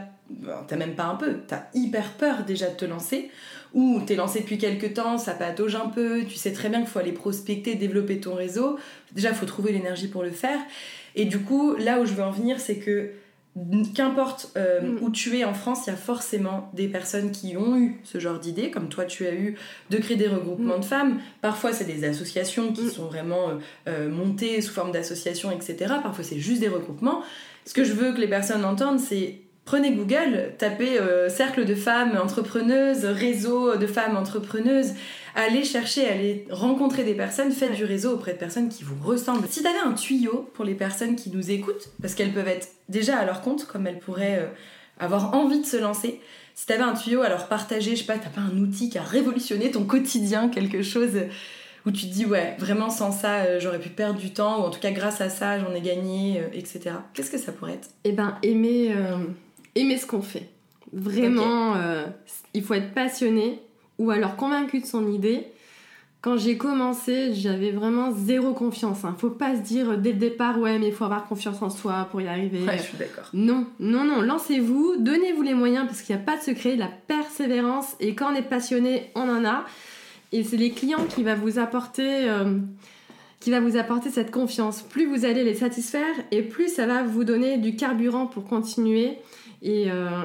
t'as 0.67 0.77
même 0.77 0.95
pas 0.95 1.05
un 1.05 1.17
peu 1.17 1.41
t'as 1.47 1.65
hyper 1.75 2.13
peur 2.13 2.45
déjà 2.47 2.69
de 2.69 2.75
te 2.75 2.87
lancer 2.87 3.31
ou 3.75 4.01
t'es 4.07 4.17
lancé 4.17 4.41
depuis 4.41 4.59
quelques 4.59 4.95
temps, 4.95 5.19
ça 5.19 5.33
patauge 5.33 5.75
un 5.77 5.89
peu, 5.89 6.25
tu 6.25 6.37
sais 6.37 6.53
très 6.53 6.69
bien 6.69 6.81
qu'il 6.81 6.89
faut 6.89 6.99
aller 6.99 7.13
prospecter, 7.13 7.75
développer 7.75 8.21
ton 8.21 8.35
réseau. 8.35 8.79
Déjà, 9.13 9.31
il 9.31 9.35
faut 9.35 9.47
trouver 9.47 9.73
l'énergie 9.73 10.09
pour 10.09 10.23
le 10.23 10.31
faire. 10.31 10.59
Et 11.15 11.25
du 11.25 11.41
coup, 11.41 11.75
là 11.77 12.01
où 12.01 12.05
je 12.05 12.13
veux 12.13 12.23
en 12.23 12.31
venir, 12.31 12.61
c'est 12.61 12.77
que 12.77 13.13
qu'importe 13.95 14.51
euh, 14.57 14.81
mm. 14.81 15.03
où 15.03 15.11
tu 15.11 15.37
es 15.39 15.45
en 15.45 15.53
France, 15.53 15.87
il 15.87 15.91
y 15.91 15.93
a 15.93 15.97
forcément 15.97 16.71
des 16.73 16.89
personnes 16.89 17.33
qui 17.33 17.57
ont 17.57 17.77
eu 17.77 18.01
ce 18.03 18.19
genre 18.19 18.39
d'idée, 18.39 18.71
comme 18.71 18.89
toi 18.89 19.05
tu 19.05 19.27
as 19.27 19.35
eu, 19.35 19.57
de 19.91 19.99
créer 19.99 20.17
des 20.17 20.29
regroupements 20.29 20.79
mm. 20.79 20.81
de 20.81 20.85
femmes. 20.85 21.21
Parfois, 21.43 21.73
c'est 21.73 21.85
des 21.85 22.05
associations 22.05 22.73
qui 22.73 22.85
mm. 22.85 22.91
sont 22.91 23.07
vraiment 23.07 23.51
euh, 23.51 23.55
euh, 23.89 24.09
montées 24.09 24.61
sous 24.63 24.73
forme 24.73 24.93
d'associations, 24.93 25.51
etc. 25.51 25.95
Parfois, 26.03 26.25
c'est 26.25 26.39
juste 26.39 26.61
des 26.61 26.69
regroupements. 26.69 27.23
Ce 27.67 27.75
que 27.75 27.85
je 27.85 27.93
veux 27.93 28.13
que 28.13 28.21
les 28.21 28.29
personnes 28.29 28.65
entendent, 28.65 29.01
c'est 29.01 29.41
Prenez 29.65 29.93
Google, 29.93 30.55
tapez 30.59 30.99
euh, 30.99 31.29
cercle 31.29 31.65
de 31.65 31.75
femmes 31.77 32.19
entrepreneuses, 32.21 33.05
réseau 33.05 33.77
de 33.77 33.87
femmes 33.87 34.17
entrepreneuses, 34.17 34.93
allez 35.37 35.63
chercher, 35.63 36.09
allez 36.09 36.47
rencontrer 36.51 37.05
des 37.05 37.15
personnes, 37.15 37.53
faites 37.53 37.75
du 37.75 37.85
réseau 37.85 38.15
auprès 38.15 38.33
de 38.33 38.39
personnes 38.39 38.69
qui 38.69 38.83
vous 38.83 38.97
ressemblent. 39.03 39.47
Si 39.49 39.63
tu 39.63 39.69
avais 39.69 39.79
un 39.79 39.93
tuyau 39.93 40.51
pour 40.55 40.65
les 40.65 40.75
personnes 40.75 41.15
qui 41.15 41.31
nous 41.31 41.53
écoutent, 41.53 41.91
parce 42.01 42.15
qu'elles 42.15 42.33
peuvent 42.33 42.49
être 42.49 42.69
déjà 42.89 43.19
à 43.19 43.25
leur 43.25 43.41
compte, 43.41 43.67
comme 43.67 43.87
elles 43.87 44.01
pourraient 44.01 44.41
euh, 44.41 44.49
avoir 44.99 45.33
envie 45.35 45.61
de 45.61 45.67
se 45.67 45.77
lancer, 45.77 46.21
si 46.55 46.67
tu 46.67 46.73
avais 46.73 46.83
un 46.83 46.95
tuyau 46.95 47.23
à 47.23 47.29
leur 47.29 47.47
partager, 47.47 47.93
je 47.93 48.01
sais 48.01 48.05
pas, 48.05 48.19
t'as 48.19 48.31
pas 48.31 48.41
un 48.41 48.59
outil 48.59 48.91
qui 48.91 48.99
a 48.99 49.03
révolutionné 49.03 49.71
ton 49.71 49.85
quotidien, 49.85 50.49
quelque 50.49 50.83
chose 50.83 51.13
où 51.87 51.93
tu 51.93 52.07
te 52.09 52.13
dis 52.13 52.27
ouais 52.27 52.55
vraiment 52.59 52.91
sans 52.91 53.11
ça 53.11 53.39
euh, 53.39 53.59
j'aurais 53.59 53.81
pu 53.81 53.89
perdre 53.89 54.17
du 54.17 54.33
temps 54.33 54.61
ou 54.61 54.67
en 54.67 54.71
tout 54.71 54.79
cas 54.79 54.93
grâce 54.93 55.21
à 55.21 55.29
ça 55.29 55.59
j'en 55.59 55.75
ai 55.75 55.81
gagné 55.81 56.41
etc 56.53 56.95
qu'est-ce 57.13 57.29
que 57.29 57.39
ça 57.39 57.51
pourrait 57.51 57.73
être? 57.73 57.89
Eh 58.05 58.13
ben 58.13 58.39
aimer 58.45 58.95
aimer 59.75 59.97
ce 59.99 60.07
qu'on 60.07 60.23
fait. 60.23 60.49
Vraiment, 60.93 61.75
euh, 61.77 62.07
il 62.55 62.63
faut 62.63 62.75
être 62.75 62.93
passionné 62.93 63.61
ou 63.99 64.11
alors 64.11 64.37
convaincu 64.37 64.81
de 64.81 64.87
son 64.87 65.11
idée. 65.11 65.47
Quand 66.21 66.37
j'ai 66.37 66.57
commencé, 66.57 67.35
j'avais 67.35 67.73
vraiment 67.73 68.13
zéro 68.13 68.53
confiance. 68.53 69.05
Hein. 69.05 69.17
Faut 69.19 69.31
pas 69.31 69.57
se 69.57 69.61
dire 69.61 69.99
dès 69.99 70.13
le 70.13 70.19
départ, 70.19 70.59
ouais, 70.59 70.79
mais 70.79 70.89
il 70.89 70.93
faut 70.93 71.05
avoir 71.05 71.27
confiance 71.27 71.61
en 71.63 71.71
soi 71.71 72.07
pour 72.11 72.21
y 72.21 72.29
arriver. 72.29 72.63
Ouais, 72.65 72.79
je 72.79 72.83
suis 72.83 72.99
d'accord. 72.99 73.25
Non, 73.33 73.67
non, 73.81 74.05
non, 74.05 74.21
lancez-vous, 74.21 74.97
donnez-vous 74.99 75.43
les 75.43 75.55
moyens 75.55 75.87
parce 75.87 76.03
qu'il 76.03 76.15
n'y 76.15 76.23
a 76.23 76.25
pas 76.25 76.37
de 76.37 76.43
secret, 76.43 76.77
la 76.77 76.91
persévérance. 77.09 77.97
Et 77.99 78.15
quand 78.15 78.33
on 78.33 78.37
est 78.37 78.43
passionné, 78.43 79.11
on 79.17 79.29
en 79.29 79.45
a. 79.45 79.65
Et 80.31 80.45
c'est 80.45 80.57
les 80.57 80.71
clients 80.71 81.05
qui 81.09 81.25
va 81.25 81.35
vous 81.35 81.59
apporter. 81.59 82.29
Euh, 82.29 82.59
qui 83.41 83.51
va 83.51 83.59
vous 83.59 83.77
apporter 83.77 84.11
cette 84.11 84.31
confiance. 84.31 84.83
Plus 84.83 85.07
vous 85.07 85.25
allez 85.25 85.43
les 85.43 85.57
satisfaire 85.57 86.15
et 86.31 86.43
plus 86.43 86.69
ça 86.69 86.87
va 86.87 87.03
vous 87.03 87.25
donner 87.25 87.59
du 87.59 87.75
carburant 87.75 88.27
pour 88.27 88.45
continuer 88.45 89.19
et 89.63 89.91
euh, 89.91 90.23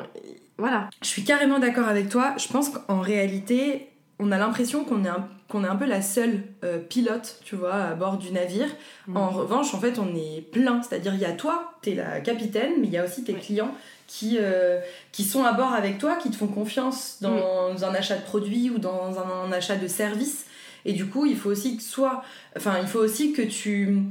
voilà. 0.58 0.90
Je 1.02 1.08
suis 1.08 1.24
carrément 1.24 1.60
d'accord 1.60 1.88
avec 1.88 2.10
toi. 2.10 2.36
Je 2.38 2.48
pense 2.48 2.70
qu'en 2.70 3.00
réalité, 3.00 3.90
on 4.20 4.32
a 4.32 4.38
l'impression 4.38 4.84
qu'on 4.84 5.06
est, 5.06 5.10
un, 5.10 5.28
qu'on 5.48 5.64
est 5.64 5.68
un 5.68 5.76
peu 5.76 5.86
la 5.86 6.02
seule 6.02 6.42
euh, 6.64 6.80
pilote, 6.80 7.40
tu 7.46 7.56
vois, 7.56 7.76
à 7.76 7.94
bord 7.94 8.18
du 8.18 8.32
navire. 8.32 8.68
Mm. 9.08 9.18
En 9.18 9.30
revanche, 9.30 9.74
en 9.74 9.80
fait, 9.80 10.00
on 10.00 10.16
est 10.16 10.42
plein. 10.42 10.82
C'est-à-dire, 10.82 11.14
il 11.14 11.22
y 11.22 11.26
a 11.26 11.34
toi, 11.34 11.74
t'es 11.82 11.94
la 11.94 12.20
capitaine, 12.20 12.74
mais 12.80 12.88
il 12.88 12.94
y 12.94 12.98
a 12.98 13.06
aussi 13.06 13.24
tes 13.24 13.36
clients 13.36 13.74
qui, 14.08 14.38
euh, 14.40 14.80
qui 15.12 15.24
sont 15.24 15.44
à 15.44 15.54
bord 15.54 15.74
avec 15.74 16.00
toi, 16.00 16.16
qui 16.16 16.32
te 16.32 16.36
font 16.36 16.48
confiance 16.48 17.18
dans 17.22 17.74
mm. 17.74 17.84
un 17.84 17.94
achat 17.94 18.18
de 18.18 18.24
produit 18.24 18.72
ou 18.72 18.80
dans 18.80 19.20
un, 19.20 19.52
achat 19.52 19.76
de 19.76 19.88
service. 19.88 20.46
Et 20.86 20.94
du 20.94 21.06
coup, 21.06 21.26
il 21.26 21.38
faut 21.38 21.50
aussi 21.50 21.78
que 21.78 21.84
soit, 21.84 22.24
enfin, 22.56 22.78
il 22.82 22.88
faut 22.88 23.00
aussi 23.00 23.34
que 23.34 23.42
tu 23.42 24.04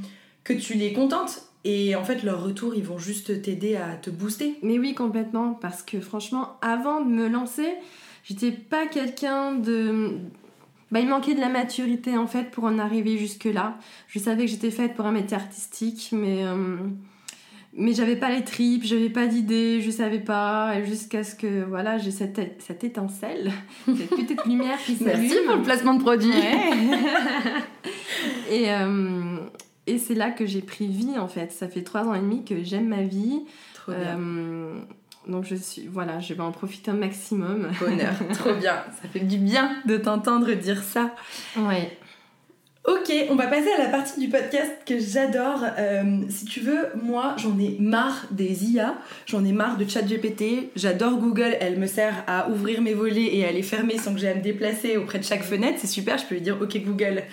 que 0.45 0.53
tu 0.53 0.75
les 0.75 0.93
contentes. 0.93 1.43
Et 1.69 1.97
en 1.97 2.05
fait, 2.05 2.23
leur 2.23 2.45
retour, 2.45 2.77
ils 2.77 2.85
vont 2.85 2.97
juste 2.97 3.43
t'aider 3.43 3.75
à 3.75 3.97
te 3.97 4.09
booster. 4.09 4.57
Mais 4.63 4.79
oui, 4.79 4.95
complètement. 4.95 5.53
Parce 5.53 5.83
que 5.83 6.01
franchement, 6.01 6.59
avant 6.63 7.01
de 7.01 7.11
me 7.11 7.27
lancer, 7.27 7.67
j'étais 8.23 8.53
pas 8.53 8.87
quelqu'un 8.87 9.57
de. 9.57 10.13
Bah, 10.93 11.01
il 11.01 11.09
manquait 11.09 11.35
de 11.35 11.41
la 11.41 11.49
maturité 11.49 12.17
en 12.17 12.29
fait 12.29 12.53
pour 12.53 12.63
en 12.63 12.79
arriver 12.79 13.19
jusque-là. 13.19 13.79
Je 14.07 14.21
savais 14.21 14.45
que 14.45 14.51
j'étais 14.53 14.71
faite 14.71 14.95
pour 14.95 15.07
un 15.07 15.13
métier 15.13 15.37
artistique, 15.37 16.11
mais. 16.13 16.45
Euh, 16.45 16.77
mais 17.79 17.93
j'avais 17.93 18.17
pas 18.17 18.31
les 18.31 18.43
tripes, 18.43 18.85
j'avais 18.85 19.11
pas 19.11 19.27
d'idées, 19.27 19.83
je 19.83 19.91
savais 19.91 20.21
pas, 20.21 20.83
jusqu'à 20.83 21.23
ce 21.25 21.35
que 21.35 21.63
voilà, 21.65 21.99
j'ai 21.99 22.11
cette, 22.11 22.41
cette 22.59 22.85
étincelle, 22.85 23.53
cette 23.87 24.09
petite 24.09 24.47
lumière 24.47 24.79
qui 24.79 24.95
s'allume. 24.95 25.23
Merci 25.23 25.37
pour 25.47 25.57
le 25.57 25.63
placement 25.63 25.95
de 25.95 26.03
produit. 26.03 26.33
et, 28.51 28.73
euh, 28.73 29.36
et 29.87 29.99
c'est 29.99 30.15
là 30.15 30.31
que 30.31 30.47
j'ai 30.47 30.63
pris 30.63 30.87
vie 30.87 31.19
en 31.19 31.29
fait. 31.29 31.53
Ça 31.53 31.69
fait 31.69 31.83
trois 31.83 32.05
ans 32.05 32.15
et 32.15 32.21
demi 32.21 32.45
que 32.45 32.63
j'aime 32.63 32.89
ma 32.89 33.03
vie. 33.03 33.43
Trop 33.75 33.93
bien. 33.93 34.19
Euh, 34.19 34.81
donc 35.27 35.45
je 35.45 35.55
suis 35.57 35.87
voilà, 35.87 36.21
je 36.21 36.35
vais 36.35 36.43
en 36.43 36.53
profiter 36.53 36.91
un 36.91 36.95
maximum. 36.95 37.71
Bonheur, 37.81 38.15
trop 38.35 38.55
bien. 38.55 38.85
Ça 39.03 39.09
fait 39.09 39.21
du 39.21 39.39
bien 39.39 39.77
de 39.87 39.97
t'entendre 39.97 40.53
dire 40.53 40.83
ça. 40.83 41.15
Ouais. 41.57 41.99
Ok, 42.87 43.13
on 43.31 43.35
va 43.35 43.49
passer 43.49 43.69
à 43.77 43.83
la 43.83 43.89
partie 43.89 44.21
du 44.21 44.29
podcast 44.29 44.71
que 44.87 45.01
j'adore. 45.01 45.61
Euh, 45.77 46.21
si 46.29 46.45
tu 46.45 46.61
veux, 46.61 46.87
moi 47.03 47.35
j'en 47.37 47.59
ai 47.59 47.77
marre 47.81 48.29
des 48.31 48.65
IA, 48.65 48.95
j'en 49.27 49.45
ai 49.45 49.51
marre 49.51 49.77
de 49.77 49.85
ChatGPT. 49.85 50.71
J'adore 50.77 51.19
Google, 51.19 51.57
elle 51.59 51.81
me 51.81 51.89
sert 51.89 52.23
à 52.29 52.49
ouvrir 52.49 52.81
mes 52.83 52.95
volets 52.95 53.35
et 53.35 53.45
à 53.45 53.51
les 53.51 53.65
fermer 53.65 53.99
sans 53.99 54.15
que 54.15 54.21
j'ai 54.21 54.29
à 54.29 54.37
me 54.37 54.41
déplacer 54.41 54.97
auprès 54.99 55.19
de 55.19 55.25
chaque 55.25 55.43
fenêtre. 55.43 55.79
C'est 55.81 55.89
super, 55.89 56.17
je 56.17 56.27
peux 56.27 56.37
lui 56.37 56.43
dire 56.43 56.59
Ok 56.63 56.81
Google, 56.85 57.25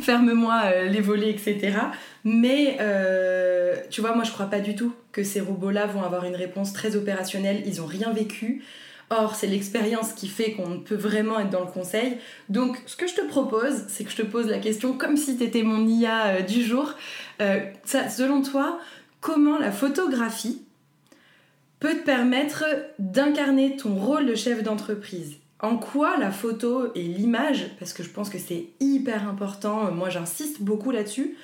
ferme-moi 0.00 0.62
euh, 0.64 0.88
les 0.88 1.02
volets, 1.02 1.28
etc. 1.28 1.76
Mais 2.24 2.78
euh, 2.80 3.76
tu 3.90 4.00
vois, 4.00 4.14
moi 4.14 4.24
je 4.24 4.30
crois 4.30 4.46
pas 4.46 4.60
du 4.60 4.74
tout 4.74 4.94
que 5.12 5.24
ces 5.24 5.42
robots-là 5.42 5.84
vont 5.88 6.02
avoir 6.02 6.24
une 6.24 6.36
réponse 6.36 6.72
très 6.72 6.96
opérationnelle. 6.96 7.62
Ils 7.66 7.82
ont 7.82 7.86
rien 7.86 8.14
vécu. 8.14 8.62
Or, 9.14 9.34
c'est 9.34 9.46
l'expérience 9.46 10.14
qui 10.14 10.26
fait 10.26 10.52
qu'on 10.52 10.80
peut 10.80 10.94
vraiment 10.94 11.38
être 11.38 11.50
dans 11.50 11.60
le 11.60 11.70
conseil. 11.70 12.16
Donc, 12.48 12.80
ce 12.86 12.96
que 12.96 13.06
je 13.06 13.14
te 13.14 13.20
propose, 13.20 13.84
c'est 13.88 14.04
que 14.04 14.10
je 14.10 14.16
te 14.16 14.22
pose 14.22 14.46
la 14.46 14.58
question 14.58 14.94
comme 14.94 15.18
si 15.18 15.36
tu 15.36 15.44
étais 15.44 15.62
mon 15.62 15.86
IA 15.86 16.28
euh, 16.28 16.40
du 16.40 16.64
jour. 16.64 16.94
Euh, 17.42 17.60
selon 17.84 18.40
toi, 18.40 18.78
comment 19.20 19.58
la 19.58 19.70
photographie 19.70 20.62
peut 21.78 21.92
te 21.92 22.04
permettre 22.04 22.64
d'incarner 22.98 23.76
ton 23.76 23.96
rôle 23.96 24.24
de 24.24 24.34
chef 24.34 24.62
d'entreprise? 24.62 25.36
En 25.60 25.76
quoi 25.76 26.16
la 26.16 26.30
photo 26.30 26.90
et 26.94 27.02
l'image, 27.02 27.66
parce 27.78 27.92
que 27.92 28.02
je 28.02 28.08
pense 28.08 28.30
que 28.30 28.38
c'est 28.38 28.68
hyper 28.80 29.28
important, 29.28 29.92
moi 29.92 30.08
j'insiste 30.08 30.62
beaucoup 30.62 30.90
là-dessus, 30.90 31.36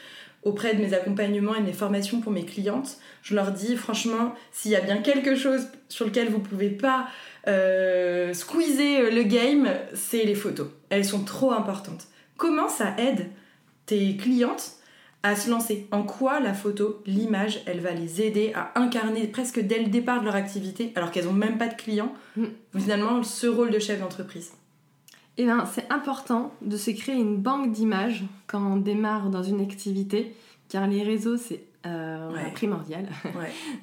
auprès 0.43 0.75
de 0.75 0.81
mes 0.81 0.95
accompagnements 0.95 1.55
et 1.55 1.61
de 1.61 1.67
mes 1.67 1.73
formations 1.73 2.21
pour 2.21 2.33
mes 2.33 2.45
clientes, 2.45 2.99
je 3.23 3.35
leur 3.35 3.53
dis 3.53 3.77
franchement, 3.77 4.35
s'il 4.53 4.71
y 4.71 4.77
a 4.77 4.81
bien 4.81 4.99
quelque 4.99 5.37
chose 5.37 5.69
sur 5.89 6.07
lequel 6.07 6.31
vous 6.31 6.39
pouvez 6.39 6.71
pas 6.71 7.09
euh, 7.49 8.35
squeezer 8.35 9.11
le 9.11 9.23
game, 9.23 9.69
c'est 9.95 10.25
les 10.25 10.35
photos. 10.35 10.69
Elles 10.91 11.05
sont 11.05 11.25
trop 11.25 11.53
importantes. 11.53 12.07
Comment 12.37 12.69
ça 12.69 12.95
aide 12.99 13.31
tes 13.87 14.17
clientes 14.17 14.73
à 15.23 15.35
se 15.35 15.51
lancer? 15.51 15.87
En 15.91 16.03
quoi 16.03 16.41
la 16.41 16.55
photo, 16.55 17.03
l'image, 17.07 17.63
elle 17.67 17.81
va 17.81 17.93
les 17.93 18.23
aider 18.23 18.53
à 18.55 18.73
incarner 18.79 19.27
presque 19.27 19.61
dès 19.61 19.83
le 19.83 19.89
départ 19.89 20.21
de 20.21 20.27
leur 20.27 20.37
activité, 20.37 20.93
alors 20.95 21.11
qu'elles 21.11 21.25
n'ont 21.25 21.33
même 21.33 21.59
pas 21.59 21.69
de 21.69 21.75
clients, 21.75 22.13
mm. 22.37 22.45
finalement, 22.79 23.23
ce 23.23 23.47
rôle 23.47 23.71
de 23.71 23.79
chef 23.79 24.01
d'entreprise? 24.01 24.53
Eh 25.39 25.45
bien, 25.45 25.65
c'est 25.67 25.91
important 25.91 26.53
de 26.63 26.77
se 26.77 26.91
créer 26.91 27.15
une 27.15 27.37
banque 27.37 27.73
d'images 27.73 28.25
quand 28.47 28.61
on 28.61 28.77
démarre 28.77 29.31
dans 29.31 29.43
une 29.43 29.61
activité, 29.61 30.35
car 30.69 30.87
les 30.87 31.03
réseaux, 31.03 31.37
c'est 31.37 31.63
euh, 31.89 32.51
primordial. 32.55 33.07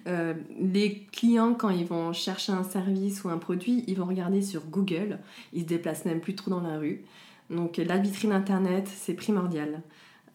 Euh, 0.07 0.33
les 0.59 1.07
clients, 1.11 1.55
quand 1.55 1.71
ils 1.71 1.85
vont 1.85 2.13
chercher 2.13 2.51
un 2.51 2.63
service 2.63 3.23
ou 3.23 3.29
un 3.29 3.37
produit, 3.37 3.83
ils 3.87 3.95
vont 3.97 4.05
regarder 4.05 4.41
sur 4.41 4.61
Google. 4.65 5.17
Ils 5.51 5.61
se 5.61 5.65
déplacent 5.65 6.05
même 6.05 6.19
plus 6.19 6.35
trop 6.35 6.51
dans 6.51 6.61
la 6.61 6.77
rue. 6.77 7.01
Donc 7.49 7.77
la 7.77 7.97
vitrine 7.97 8.31
Internet, 8.31 8.87
c'est 8.87 9.15
primordial. 9.15 9.81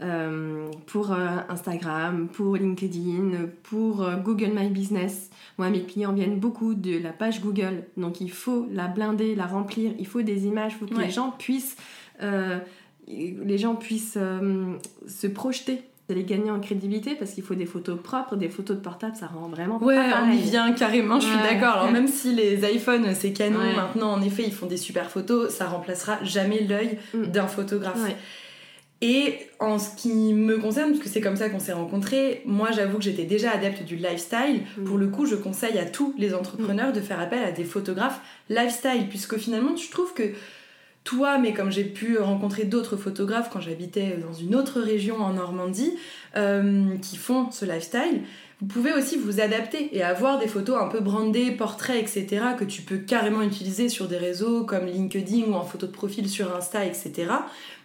Euh, 0.00 0.70
pour 0.86 1.12
Instagram, 1.12 2.28
pour 2.28 2.56
LinkedIn, 2.56 3.48
pour 3.62 4.08
Google 4.24 4.50
My 4.54 4.68
Business. 4.68 5.30
Moi, 5.58 5.70
mes 5.70 5.82
clients 5.82 6.12
viennent 6.12 6.40
beaucoup 6.40 6.74
de 6.74 6.98
la 6.98 7.12
page 7.12 7.40
Google, 7.40 7.84
donc 7.96 8.20
il 8.20 8.32
faut 8.32 8.66
la 8.72 8.88
blinder, 8.88 9.36
la 9.36 9.46
remplir, 9.46 9.92
il 9.98 10.06
faut 10.06 10.22
des 10.22 10.46
images, 10.46 10.72
il 10.72 10.78
faut 10.78 10.94
que 10.94 11.00
les 11.00 11.10
gens 11.10 11.30
puissent, 11.30 11.76
les 13.06 13.58
gens 13.58 13.76
puissent 13.76 14.18
se 15.06 15.26
projeter 15.28 15.82
les 16.14 16.24
gagner 16.24 16.50
en 16.50 16.60
crédibilité 16.60 17.14
parce 17.14 17.32
qu'il 17.32 17.44
faut 17.44 17.54
des 17.54 17.66
photos 17.66 17.98
propres, 18.02 18.36
des 18.36 18.48
photos 18.48 18.76
de 18.76 18.82
portable, 18.82 19.16
ça 19.16 19.26
rend 19.26 19.48
vraiment 19.48 19.82
ouais, 19.82 19.98
on 20.22 20.30
y 20.30 20.38
vient 20.38 20.72
carrément, 20.72 21.20
je 21.20 21.26
suis 21.26 21.36
d'accord. 21.36 21.76
Alors 21.76 21.92
même 21.92 22.08
si 22.08 22.34
les 22.34 22.64
iPhones, 22.72 23.14
c'est 23.14 23.32
canon, 23.32 23.60
maintenant 23.76 24.12
en 24.12 24.22
effet 24.22 24.44
ils 24.46 24.52
font 24.52 24.66
des 24.66 24.76
super 24.76 25.10
photos, 25.10 25.50
ça 25.50 25.66
remplacera 25.66 26.18
jamais 26.22 26.60
l'œil 26.60 26.98
mm. 27.14 27.26
d'un 27.26 27.46
photographe. 27.46 28.00
Et 29.02 29.38
en 29.60 29.78
ce 29.78 29.96
qui 29.96 30.34
me 30.34 30.58
concerne, 30.58 30.90
parce 30.90 31.02
que 31.02 31.08
c'est 31.08 31.22
comme 31.22 31.36
ça 31.36 31.48
qu'on 31.48 31.58
s'est 31.58 31.72
rencontrés, 31.72 32.42
moi 32.44 32.70
j'avoue 32.70 32.98
que 32.98 33.04
j'étais 33.04 33.24
déjà 33.24 33.52
adepte 33.52 33.82
du 33.82 33.96
lifestyle. 33.96 34.62
Mm. 34.76 34.84
Pour 34.84 34.98
le 34.98 35.08
coup, 35.08 35.24
je 35.24 35.36
conseille 35.36 35.78
à 35.78 35.86
tous 35.86 36.14
les 36.18 36.34
entrepreneurs 36.34 36.92
de 36.92 37.00
faire 37.00 37.18
appel 37.18 37.42
à 37.42 37.50
des 37.50 37.64
photographes 37.64 38.20
lifestyle, 38.50 39.08
puisque 39.08 39.38
finalement, 39.38 39.74
je 39.74 39.90
trouve 39.90 40.12
que 40.12 40.24
toi, 41.04 41.38
mais 41.38 41.52
comme 41.52 41.70
j'ai 41.70 41.84
pu 41.84 42.18
rencontrer 42.18 42.64
d'autres 42.64 42.96
photographes 42.96 43.48
quand 43.50 43.60
j'habitais 43.60 44.18
dans 44.18 44.34
une 44.34 44.54
autre 44.54 44.80
région 44.80 45.16
en 45.16 45.32
Normandie, 45.32 45.94
euh, 46.36 46.96
qui 46.98 47.16
font 47.16 47.50
ce 47.50 47.64
lifestyle, 47.64 48.22
vous 48.60 48.66
pouvez 48.66 48.92
aussi 48.92 49.16
vous 49.16 49.40
adapter 49.40 49.96
et 49.96 50.02
avoir 50.02 50.38
des 50.38 50.46
photos 50.46 50.76
un 50.80 50.88
peu 50.88 51.00
brandées, 51.00 51.52
portraits, 51.52 51.96
etc., 51.96 52.44
que 52.58 52.64
tu 52.64 52.82
peux 52.82 52.98
carrément 52.98 53.40
utiliser 53.40 53.88
sur 53.88 54.06
des 54.06 54.18
réseaux 54.18 54.64
comme 54.64 54.84
LinkedIn 54.86 55.44
ou 55.48 55.54
en 55.54 55.64
photo 55.64 55.86
de 55.86 55.92
profil 55.92 56.28
sur 56.28 56.54
Insta, 56.54 56.84
etc. 56.84 57.12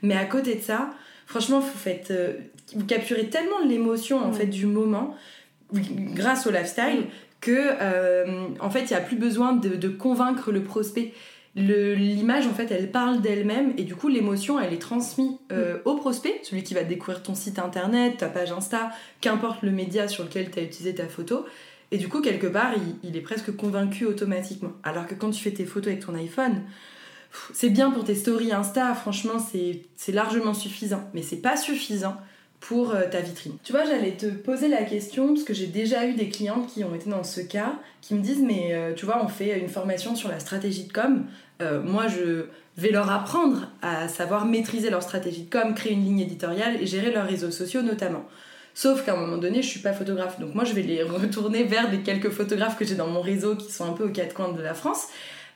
Mais 0.02 0.18
à 0.18 0.26
côté 0.26 0.56
de 0.56 0.62
ça, 0.62 0.90
franchement, 1.26 1.62
vous, 1.62 1.78
faites, 1.78 2.12
euh, 2.12 2.34
vous 2.76 2.86
capturez 2.86 3.30
tellement 3.30 3.60
l'émotion 3.66 4.24
en 4.24 4.34
fait 4.34 4.48
du 4.48 4.66
moment 4.66 5.16
grâce 5.72 6.46
au 6.46 6.52
lifestyle 6.52 7.06
que 7.42 7.70
euh, 7.82 8.48
en 8.60 8.70
fait 8.70 8.82
il 8.82 8.90
n'y 8.90 8.94
a 8.94 9.02
plus 9.02 9.16
besoin 9.16 9.54
de 9.54 9.88
convaincre 9.90 10.52
le 10.52 10.64
prospect 10.64 11.12
l'image 11.56 12.48
en 12.48 12.54
fait 12.54 12.70
elle 12.72 12.92
parle 12.92 13.22
d'elle-même 13.22 13.74
et 13.78 13.84
du 13.84 13.96
coup 13.96 14.10
l'émotion 14.10 14.60
elle 14.60 14.74
est 14.74 14.82
transmise 14.82 15.32
euh, 15.52 15.78
mm. 15.78 15.82
au 15.86 15.96
prospect, 15.96 16.40
celui 16.44 16.64
qui 16.64 16.74
va 16.74 16.84
découvrir 16.84 17.24
ton 17.24 17.36
site 17.36 17.60
internet, 17.60 18.18
ta 18.18 18.28
page 18.28 18.52
Insta, 18.52 18.92
qu'importe 19.22 19.62
le 19.62 19.72
média 19.72 20.08
sur 20.08 20.24
lequel 20.24 20.52
tu 20.52 20.60
as 20.60 20.64
utilisé 20.64 20.94
ta 20.96 21.08
photo. 21.08 21.46
Et 21.92 21.98
du 21.98 22.10
coup 22.10 22.22
quelque 22.22 22.48
part 22.48 22.74
il, 23.04 23.16
est 23.16 23.22
presque 23.22 23.56
convaincu 23.56 24.06
automatiquement. 24.06 24.74
Alors 24.84 25.08
que 25.08 25.16
quand 25.16 25.32
tu 25.32 25.42
fais 25.42 25.52
tes 25.52 25.66
photos 25.66 25.94
avec 25.94 26.06
ton 26.06 26.16
iPhone, 26.16 26.62
c'est 27.54 27.70
bien 27.70 27.92
pour 27.92 28.04
tes 28.04 28.16
stories 28.16 28.52
Insta, 28.52 28.94
franchement 28.94 29.40
c'est 29.40 30.12
largement 30.12 30.54
suffisant. 30.54 31.10
Mais 31.14 31.22
c'est 31.22 31.42
pas 31.42 31.56
suffisant 31.56 32.18
pour 32.68 32.92
euh, 32.92 33.04
ta 33.10 33.22
vitrine. 33.22 33.54
Tu 33.64 33.72
vois, 33.72 33.86
j'allais 33.86 34.14
te 34.14 34.26
poser 34.26 34.68
la 34.68 34.84
question 34.84 35.28
parce 35.28 35.44
que 35.44 35.54
j'ai 35.54 35.68
déjà 35.68 36.08
eu 36.08 36.14
des 36.14 36.30
clientes 36.30 36.68
qui 36.68 36.84
ont 36.84 36.96
été 36.96 37.10
dans 37.10 37.24
ce 37.24 37.42
cas, 37.42 37.76
qui 38.02 38.16
me 38.16 38.22
disent 38.22 38.42
mais 38.42 38.74
euh, 38.74 38.94
tu 38.94 39.06
vois, 39.06 39.24
on 39.24 39.28
fait 39.28 39.60
une 39.60 39.70
formation 39.70 40.16
sur 40.16 40.30
la 40.30 40.40
stratégie 40.40 40.86
de 40.86 40.92
com. 40.92 41.26
Euh, 41.62 41.82
moi, 41.82 42.08
je 42.08 42.46
vais 42.78 42.92
leur 42.92 43.10
apprendre 43.10 43.70
à 43.82 44.08
savoir 44.08 44.46
maîtriser 44.46 44.90
leur 44.90 45.02
stratégie 45.02 45.44
de 45.44 45.74
créer 45.74 45.94
une 45.94 46.04
ligne 46.04 46.20
éditoriale 46.20 46.82
et 46.82 46.86
gérer 46.86 47.12
leurs 47.12 47.26
réseaux 47.26 47.52
sociaux 47.52 47.82
notamment. 47.82 48.26
Sauf 48.74 49.06
qu'à 49.06 49.14
un 49.14 49.18
moment 49.18 49.38
donné, 49.38 49.62
je 49.62 49.68
suis 49.70 49.80
pas 49.80 49.94
photographe, 49.94 50.40
donc 50.40 50.54
moi 50.54 50.66
je 50.66 50.74
vais 50.74 50.82
les 50.82 51.02
retourner 51.04 51.64
vers 51.64 51.90
les 51.90 52.00
quelques 52.00 52.30
photographes 52.30 52.78
que 52.78 52.84
j'ai 52.84 52.96
dans 52.96 53.08
mon 53.08 53.22
réseau 53.22 53.56
qui 53.56 53.72
sont 53.72 53.90
un 53.90 53.94
peu 53.94 54.06
aux 54.06 54.12
quatre 54.12 54.34
coins 54.34 54.52
de 54.52 54.62
la 54.62 54.74
France 54.74 55.08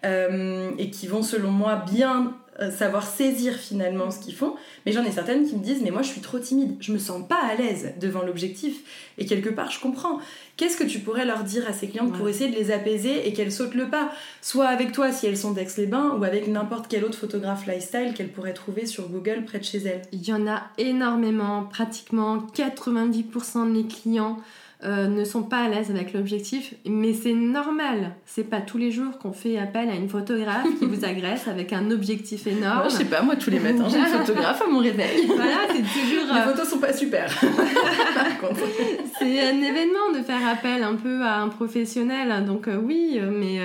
et 0.01 0.89
qui 0.91 1.07
vont 1.07 1.21
selon 1.21 1.51
moi 1.51 1.83
bien 1.91 2.33
euh, 2.61 2.71
savoir 2.71 3.07
saisir 3.07 3.55
finalement 3.55 4.11
ce 4.11 4.19
qu'ils 4.19 4.35
font. 4.35 4.55
Mais 4.85 4.91
j'en 4.91 5.03
ai 5.03 5.11
certaines 5.11 5.47
qui 5.47 5.55
me 5.55 5.63
disent 5.63 5.81
mais 5.83 5.91
moi 5.91 6.01
je 6.01 6.09
suis 6.09 6.21
trop 6.21 6.39
timide, 6.39 6.75
je 6.79 6.91
me 6.91 6.97
sens 6.97 7.27
pas 7.27 7.39
à 7.41 7.55
l'aise 7.55 7.93
devant 7.99 8.21
l'objectif. 8.21 9.11
Et 9.17 9.25
quelque 9.25 9.49
part 9.49 9.71
je 9.71 9.79
comprends. 9.79 10.19
Qu'est-ce 10.57 10.77
que 10.77 10.83
tu 10.83 10.99
pourrais 10.99 11.25
leur 11.25 11.43
dire 11.43 11.67
à 11.67 11.73
ces 11.73 11.87
clientes 11.87 12.13
pour 12.17 12.27
essayer 12.27 12.51
de 12.51 12.55
les 12.55 12.71
apaiser 12.71 13.27
et 13.27 13.33
qu'elles 13.33 13.51
sautent 13.51 13.75
le 13.75 13.89
pas? 13.89 14.11
Soit 14.41 14.67
avec 14.67 14.91
toi 14.91 15.11
si 15.11 15.25
elles 15.25 15.37
sont 15.37 15.51
d'Aix-les-Bains 15.51 16.17
ou 16.19 16.23
avec 16.23 16.47
n'importe 16.47 16.87
quel 16.89 17.05
autre 17.05 17.17
photographe 17.17 17.65
lifestyle 17.65 18.13
qu'elles 18.13 18.31
pourraient 18.31 18.53
trouver 18.53 18.85
sur 18.85 19.07
Google 19.07 19.45
près 19.45 19.59
de 19.59 19.63
chez 19.63 19.79
elles. 19.79 20.01
Il 20.11 20.27
y 20.27 20.33
en 20.33 20.47
a 20.47 20.63
énormément, 20.77 21.63
pratiquement 21.63 22.37
90% 22.55 23.65
de 23.65 23.71
mes 23.71 23.87
clients 23.87 24.37
euh, 24.81 25.07
ne 25.07 25.25
sont 25.25 25.43
pas 25.43 25.57
à 25.57 25.67
l'aise 25.67 25.89
avec 25.89 26.13
l'objectif, 26.13 26.73
mais 26.87 27.13
c'est 27.13 27.33
normal. 27.33 28.15
C'est 28.25 28.45
pas 28.45 28.61
tous 28.61 28.77
les 28.77 28.91
jours 28.91 29.17
qu'on 29.17 29.33
fait 29.33 29.57
appel 29.57 29.89
à 29.89 29.95
une 29.95 30.07
photographe 30.07 30.67
qui 30.79 30.85
vous 30.85 31.03
agresse 31.05 31.49
avec 31.49 31.73
un 31.73 31.91
objectif 31.91 32.47
énorme. 32.47 32.83
je 32.85 32.95
sais 32.95 33.03
pas, 33.03 33.21
moi 33.21 33.35
tous 33.35 33.49
les 33.49 33.59
matins 33.59 33.89
j'ai 33.89 33.97
une 33.97 34.05
photographe 34.05 34.61
à 34.61 34.69
mon 34.69 34.79
réveil. 34.79 35.25
voilà, 35.27 35.67
c'est 35.67 35.81
toujours. 35.81 36.33
Les 36.33 36.39
euh, 36.39 36.43
photos 36.43 36.69
sont 36.69 36.77
pas 36.77 36.93
super. 36.93 37.29
c'est 39.19 39.49
un 39.49 39.61
événement 39.61 40.11
de 40.17 40.23
faire 40.23 40.47
appel 40.47 40.81
un 40.81 40.95
peu 40.95 41.23
à 41.23 41.41
un 41.41 41.49
professionnel, 41.49 42.45
donc 42.45 42.69
euh, 42.69 42.77
oui, 42.81 43.19
mais. 43.19 43.59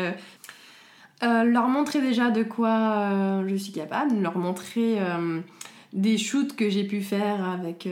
leur 1.23 1.69
montrer 1.69 2.01
déjà 2.01 2.31
de 2.31 2.43
quoi 2.43 3.41
je 3.47 3.55
suis 3.55 3.73
capable, 3.73 4.21
leur 4.21 4.37
montrer 4.37 4.99
des 5.95 6.19
shoots 6.19 6.55
que 6.55 6.69
j'ai 6.69 6.85
pu 6.85 7.01
faire 7.01 7.49
avec 7.49 7.89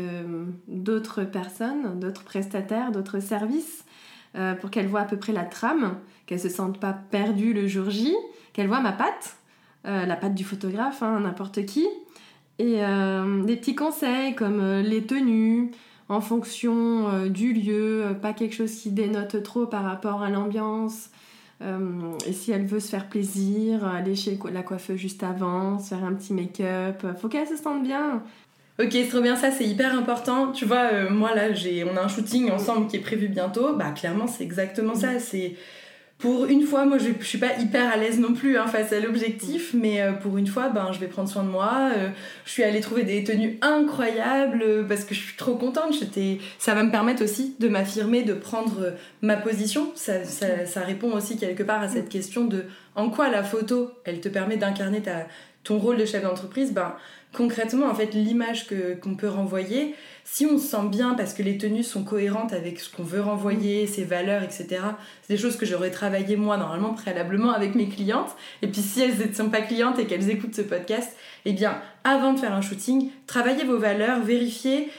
d'autres 0.69 1.25
personnes, 1.25 1.99
d'autres 1.99 2.25
prestataires, 2.25 2.93
d'autres 2.93 3.21
services, 3.21 3.85
pour 4.61 4.71
qu'elles 4.71 4.89
voient 4.89 5.01
à 5.01 5.05
peu 5.05 5.17
près 5.17 5.33
la 5.33 5.45
trame, 5.45 5.97
qu'elles 6.27 6.41
se 6.41 6.49
sentent 6.49 6.81
pas 6.81 6.93
perdues 6.93 7.55
le 7.55 7.69
jour 7.69 7.91
J, 7.91 8.13
qu'elles 8.53 8.67
voient 8.67 8.81
ma 8.81 8.93
patte, 8.93 9.37
la 9.85 10.17
patte 10.17 10.35
du 10.35 10.43
photographe, 10.43 11.03
hein, 11.03 11.21
n'importe 11.21 11.65
qui, 11.65 11.87
et 12.59 12.81
des 13.45 13.57
petits 13.57 13.77
conseils 13.77 14.35
comme 14.35 14.81
les 14.81 15.07
tenues, 15.07 15.71
en 16.13 16.21
fonction 16.21 17.09
euh, 17.09 17.29
du 17.29 17.53
lieu, 17.53 18.05
euh, 18.05 18.15
pas 18.15 18.33
quelque 18.33 18.55
chose 18.55 18.75
qui 18.75 18.91
dénote 18.91 19.43
trop 19.43 19.67
par 19.67 19.85
rapport 19.85 20.23
à 20.23 20.31
l'ambiance. 20.31 21.11
Euh, 21.63 22.19
et 22.27 22.33
si 22.33 22.53
elle 22.53 22.67
veut 22.67 22.81
se 22.81 22.89
faire 22.89 23.09
plaisir, 23.09 23.87
aller 23.87 24.15
chez 24.15 24.39
la 24.53 24.63
coiffeuse 24.63 24.97
juste 24.97 25.23
avant, 25.23 25.79
se 25.79 25.91
faire 25.91 26.05
un 26.05 26.15
petit 26.15 26.33
make-up, 26.33 27.07
faut 27.21 27.29
qu'elle 27.29 27.47
se 27.47 27.57
sente 27.57 27.83
bien. 27.83 28.23
Ok, 28.81 28.89
c'est 28.93 29.09
trop 29.09 29.21
bien, 29.21 29.37
ça 29.37 29.51
c'est 29.51 29.65
hyper 29.65 29.97
important. 29.97 30.51
Tu 30.51 30.65
vois, 30.65 31.09
moi 31.11 31.35
là, 31.35 31.53
j'ai, 31.53 31.85
on 31.85 31.97
a 31.97 32.03
un 32.03 32.09
shooting 32.09 32.51
ensemble 32.51 32.89
qui 32.89 32.97
est 32.97 33.01
prévu 33.01 33.29
bientôt. 33.29 33.77
Bah 33.77 33.91
clairement, 33.91 34.27
c'est 34.27 34.43
exactement 34.45 34.95
ça. 34.95 35.19
C'est 35.19 35.57
pour 36.23 36.47
une 36.47 36.63
fois, 36.63 36.85
moi 36.85 36.99
je, 36.99 37.09
je 37.19 37.27
suis 37.27 37.39
pas 37.39 37.59
hyper 37.59 37.93
à 37.93 37.97
l'aise 37.97 38.21
non 38.21 38.33
plus 38.33 38.57
hein, 38.57 38.69
face 38.69 38.93
à 38.93 39.01
l'objectif, 39.01 39.75
mais 39.75 40.01
euh, 40.01 40.13
pour 40.13 40.39
une 40.39 40.47
fois, 40.47 40.69
ben, 40.69 40.91
je 40.93 41.01
vais 41.01 41.09
prendre 41.09 41.29
soin 41.29 41.43
de 41.43 41.49
moi. 41.49 41.91
Euh, 41.97 42.11
je 42.45 42.51
suis 42.53 42.63
allée 42.63 42.81
trouver 42.81 43.03
des 43.03 43.25
tenues 43.25 43.59
incroyables 43.61 44.63
euh, 44.63 44.85
parce 44.85 45.05
que 45.05 45.17
je 45.17 45.21
suis 45.21 45.37
trop 45.37 45.57
contente. 45.57 45.95
Ça 46.59 46.75
va 46.75 46.85
me 46.85 46.93
permettre 46.93 47.25
aussi 47.25 47.57
de 47.59 47.69
m'affirmer, 47.69 48.23
de 48.23 48.35
prendre 48.35 48.93
ma 49.21 49.37
position. 49.37 49.91
Ça, 49.97 50.25
ça, 50.25 50.65
ça, 50.65 50.81
répond 50.83 51.11
aussi 51.11 51.37
quelque 51.37 51.65
part 51.65 51.83
à 51.83 51.89
cette 51.89 52.09
question 52.09 52.45
de 52.45 52.67
en 52.95 53.11
quoi 53.11 53.29
la 53.29 53.43
photo, 53.43 53.91
elle 54.05 54.21
te 54.21 54.29
permet 54.29 54.57
d'incarner 54.57 55.01
ta, 55.01 55.27
ton 55.65 55.79
rôle 55.79 55.97
de 55.97 56.05
chef 56.05 56.23
d'entreprise. 56.23 56.73
Ben, 56.73 56.95
concrètement, 57.33 57.87
en 57.87 57.95
fait, 57.95 58.15
l'image 58.15 58.67
qu'on 59.03 59.15
peut 59.15 59.29
renvoyer, 59.29 59.95
si 60.25 60.47
on 60.47 60.59
se 60.59 60.67
sent 60.67 60.89
bien 60.91 61.15
parce 61.15 61.35
que 61.35 61.43
les 61.43 61.59
tenues 61.59 61.83
sont 61.83 62.05
cohérentes 62.05 62.53
avec 62.53 62.81
ce 62.81 62.95
qu'on 62.95 63.03
veut 63.03 63.21
renvoyer, 63.21 63.87
ses 63.87 64.05
valeurs, 64.05 64.43
etc., 64.43 64.81
c'est 65.23 65.35
des 65.35 65.41
choses 65.41 65.57
que 65.57 65.67
j'aurais 65.67 65.91
travaillé 65.91 66.37
moi 66.37 66.57
normalement 66.57 66.95
préalablement 66.95 67.53
avec 67.53 67.75
mes 67.75 67.89
clientes. 67.89 68.35
Et 68.63 68.67
puis 68.67 68.83
si 68.83 69.01
elles 69.01 69.29
ne 69.29 69.35
sont 69.35 69.51
pas 69.51 69.63
clientes 69.63 69.99
et 69.99 70.07
qu'elles 70.07 70.31
écoutent 70.31 70.55
ce 70.55 70.63
podcast, 70.63 71.17
eh 71.45 71.53
bien, 71.53 71.81
avant 72.05 72.33
de 72.33 72.39
faire 72.39 72.53
un 72.53 72.63
shooting, 72.63 73.11
travaillez 73.27 73.65
vos 73.65 73.79
valeurs, 73.79 74.23
vérifiez 74.23 74.91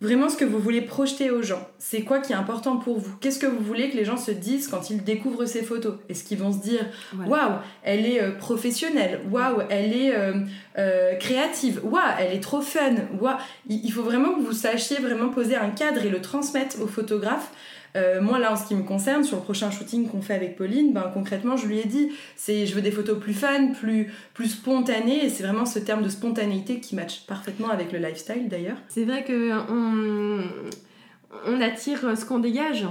vraiment 0.00 0.28
ce 0.28 0.36
que 0.36 0.44
vous 0.44 0.58
voulez 0.58 0.80
projeter 0.80 1.30
aux 1.30 1.42
gens. 1.42 1.68
C'est 1.78 2.02
quoi 2.02 2.20
qui 2.20 2.32
est 2.32 2.36
important 2.36 2.78
pour 2.78 2.98
vous? 2.98 3.16
Qu'est-ce 3.20 3.38
que 3.38 3.46
vous 3.46 3.62
voulez 3.62 3.90
que 3.90 3.96
les 3.96 4.04
gens 4.04 4.16
se 4.16 4.30
disent 4.30 4.68
quand 4.68 4.90
ils 4.90 5.04
découvrent 5.04 5.44
ces 5.44 5.62
photos? 5.62 5.94
Est-ce 6.08 6.24
qu'ils 6.24 6.38
vont 6.38 6.52
se 6.52 6.58
dire 6.58 6.86
waouh, 7.26 7.58
elle 7.82 8.06
est 8.06 8.22
euh, 8.22 8.32
professionnelle, 8.32 9.20
waouh, 9.30 9.62
elle 9.68 9.92
est 9.92 10.14
euh, 10.14 10.34
euh, 10.78 11.14
créative, 11.16 11.80
waouh, 11.84 12.00
elle 12.18 12.34
est 12.34 12.40
trop 12.40 12.62
fun, 12.62 12.94
waouh. 13.20 13.36
Il 13.68 13.92
faut 13.92 14.02
vraiment 14.02 14.34
que 14.34 14.40
vous 14.40 14.52
sachiez 14.52 14.96
vraiment 14.96 15.28
poser 15.28 15.56
un 15.56 15.70
cadre 15.70 16.04
et 16.04 16.08
le 16.08 16.20
transmettre 16.20 16.80
au 16.80 16.86
photographe 16.86 17.50
euh, 17.96 18.20
moi, 18.20 18.38
là, 18.38 18.52
en 18.52 18.56
ce 18.56 18.66
qui 18.66 18.74
me 18.74 18.82
concerne, 18.82 19.24
sur 19.24 19.36
le 19.36 19.42
prochain 19.42 19.70
shooting 19.70 20.08
qu'on 20.08 20.22
fait 20.22 20.34
avec 20.34 20.56
Pauline, 20.56 20.92
ben, 20.92 21.10
concrètement, 21.12 21.56
je 21.56 21.66
lui 21.66 21.78
ai 21.78 21.84
dit, 21.84 22.10
c'est, 22.36 22.66
je 22.66 22.74
veux 22.74 22.82
des 22.82 22.92
photos 22.92 23.18
plus 23.18 23.34
fun, 23.34 23.68
plus, 23.68 24.12
plus 24.34 24.48
spontanées, 24.48 25.24
et 25.24 25.28
c'est 25.28 25.42
vraiment 25.42 25.66
ce 25.66 25.78
terme 25.78 26.02
de 26.02 26.08
spontanéité 26.08 26.80
qui 26.80 26.94
matche 26.94 27.26
parfaitement 27.26 27.70
avec 27.70 27.92
le 27.92 27.98
lifestyle 27.98 28.48
d'ailleurs. 28.48 28.78
C'est 28.88 29.04
vrai 29.04 29.24
que 29.24 29.52
on, 29.70 30.40
on 31.46 31.60
attire 31.60 32.16
ce 32.16 32.24
qu'on 32.24 32.38
dégage. 32.38 32.86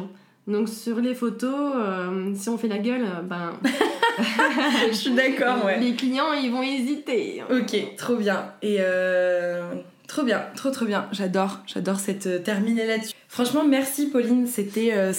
Donc 0.47 0.67
sur 0.67 0.99
les 0.99 1.13
photos, 1.13 1.73
euh, 1.75 2.33
si 2.35 2.49
on 2.49 2.57
fait 2.57 2.67
la 2.67 2.79
gueule, 2.79 3.05
ben... 3.23 3.53
je 4.89 4.95
suis 4.95 5.11
d'accord, 5.11 5.63
ouais. 5.63 5.79
Les 5.79 5.93
clients, 5.93 6.33
ils 6.33 6.51
vont 6.51 6.63
hésiter. 6.63 7.43
Ok, 7.51 7.95
trop 7.97 8.15
bien. 8.15 8.53
Et 8.63 8.77
euh, 8.79 9.75
trop 10.07 10.23
bien, 10.23 10.43
trop 10.55 10.71
trop 10.71 10.85
bien. 10.85 11.07
J'adore, 11.11 11.59
j'adore 11.67 11.99
cette 11.99 12.43
terminer 12.43 12.87
là-dessus. 12.87 13.13
Franchement, 13.31 13.63
merci 13.63 14.07
Pauline, 14.07 14.47
c'était 14.47 14.91
euh, 14.91 15.13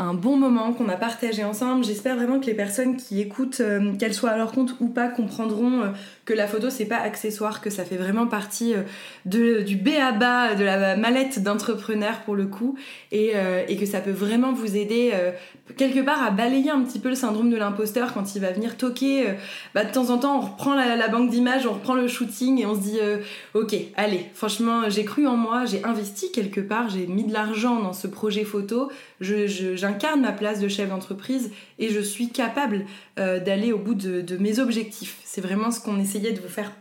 un, 0.00 0.12
bon 0.12 0.36
moment 0.36 0.72
qu'on 0.72 0.88
a 0.88 0.96
partagé 0.96 1.44
ensemble. 1.44 1.84
J'espère 1.84 2.16
vraiment 2.16 2.40
que 2.40 2.46
les 2.46 2.54
personnes 2.54 2.96
qui 2.96 3.20
écoutent, 3.20 3.60
euh, 3.60 3.94
qu'elles 3.94 4.12
soient 4.12 4.30
à 4.30 4.36
leur 4.36 4.50
compte 4.50 4.74
ou 4.80 4.88
pas, 4.88 5.06
comprendront 5.06 5.82
euh, 5.82 5.86
que 6.24 6.34
la 6.34 6.48
photo 6.48 6.68
c'est 6.68 6.84
pas 6.84 6.96
accessoire, 6.96 7.60
que 7.60 7.70
ça 7.70 7.84
fait 7.84 7.96
vraiment 7.96 8.26
partie 8.26 8.74
du 9.24 9.76
B 9.76 9.90
à 10.00 10.10
bas 10.10 10.56
de 10.56 10.64
la 10.64 10.96
mallette 10.96 11.44
d'entrepreneur 11.44 12.22
pour 12.24 12.34
le 12.34 12.46
coup, 12.46 12.76
et, 13.12 13.34
que 13.78 13.86
ça 13.86 14.00
peut 14.00 14.10
vraiment 14.10 14.52
vous 14.52 14.74
aider 14.74 15.12
quelque 15.76 16.00
part 16.00 16.22
à 16.22 16.30
balayer 16.30 16.70
un 16.70 16.80
petit 16.80 16.98
peu 16.98 17.10
le 17.10 17.14
syndrome 17.14 17.50
de 17.50 17.56
l'imposteur 17.56 18.14
quand 18.14 18.34
il 18.34 18.40
va 18.40 18.52
venir 18.52 18.78
toquer. 18.78 19.34
bah, 19.74 19.84
de 19.84 19.92
temps 19.92 20.08
en 20.08 20.16
temps, 20.16 20.38
on 20.38 20.40
reprend 20.40 20.74
la, 20.74 20.96
la 20.96 21.08
banque 21.08 21.28
d'images, 21.28 21.66
on 21.66 21.74
reprend 21.74 21.94
le 21.94 22.08
shooting 22.08 22.58
et 22.58 22.64
on 22.64 22.74
se 22.74 22.80
dit 22.80 22.98
ok, 23.52 23.74
allez, 23.94 24.24
franchement, 24.32 24.88
j'ai 24.88 25.04
cru 25.04 25.26
en 25.26 25.36
moi, 25.36 25.66
j'ai 25.66 25.84
investi 25.84 26.32
quelque 26.32 26.62
part, 26.62 26.88
j'ai 26.88 27.06
mis 27.06 27.24
de 27.24 27.34
dans 27.46 27.92
ce 27.92 28.06
projet 28.06 28.44
photo, 28.44 28.90
j'incarne 29.20 30.20
ma 30.20 30.32
place 30.32 30.60
de 30.60 30.68
chef 30.68 30.88
d'entreprise 30.88 31.50
et 31.78 31.88
je 31.88 32.00
suis 32.00 32.28
capable 32.28 32.84
euh, 33.18 33.40
d'aller 33.40 33.72
au 33.72 33.78
bout 33.78 33.94
de, 33.94 34.36
mes 34.36 34.58
objectifs. 34.58 35.18
C'est 35.24 35.40
vraiment 35.40 35.70
ce 35.70 35.80
qu'on 35.80 35.98
essayait 35.98 36.32
de 36.32 36.40
vous 36.40 36.48
faire 36.48 36.72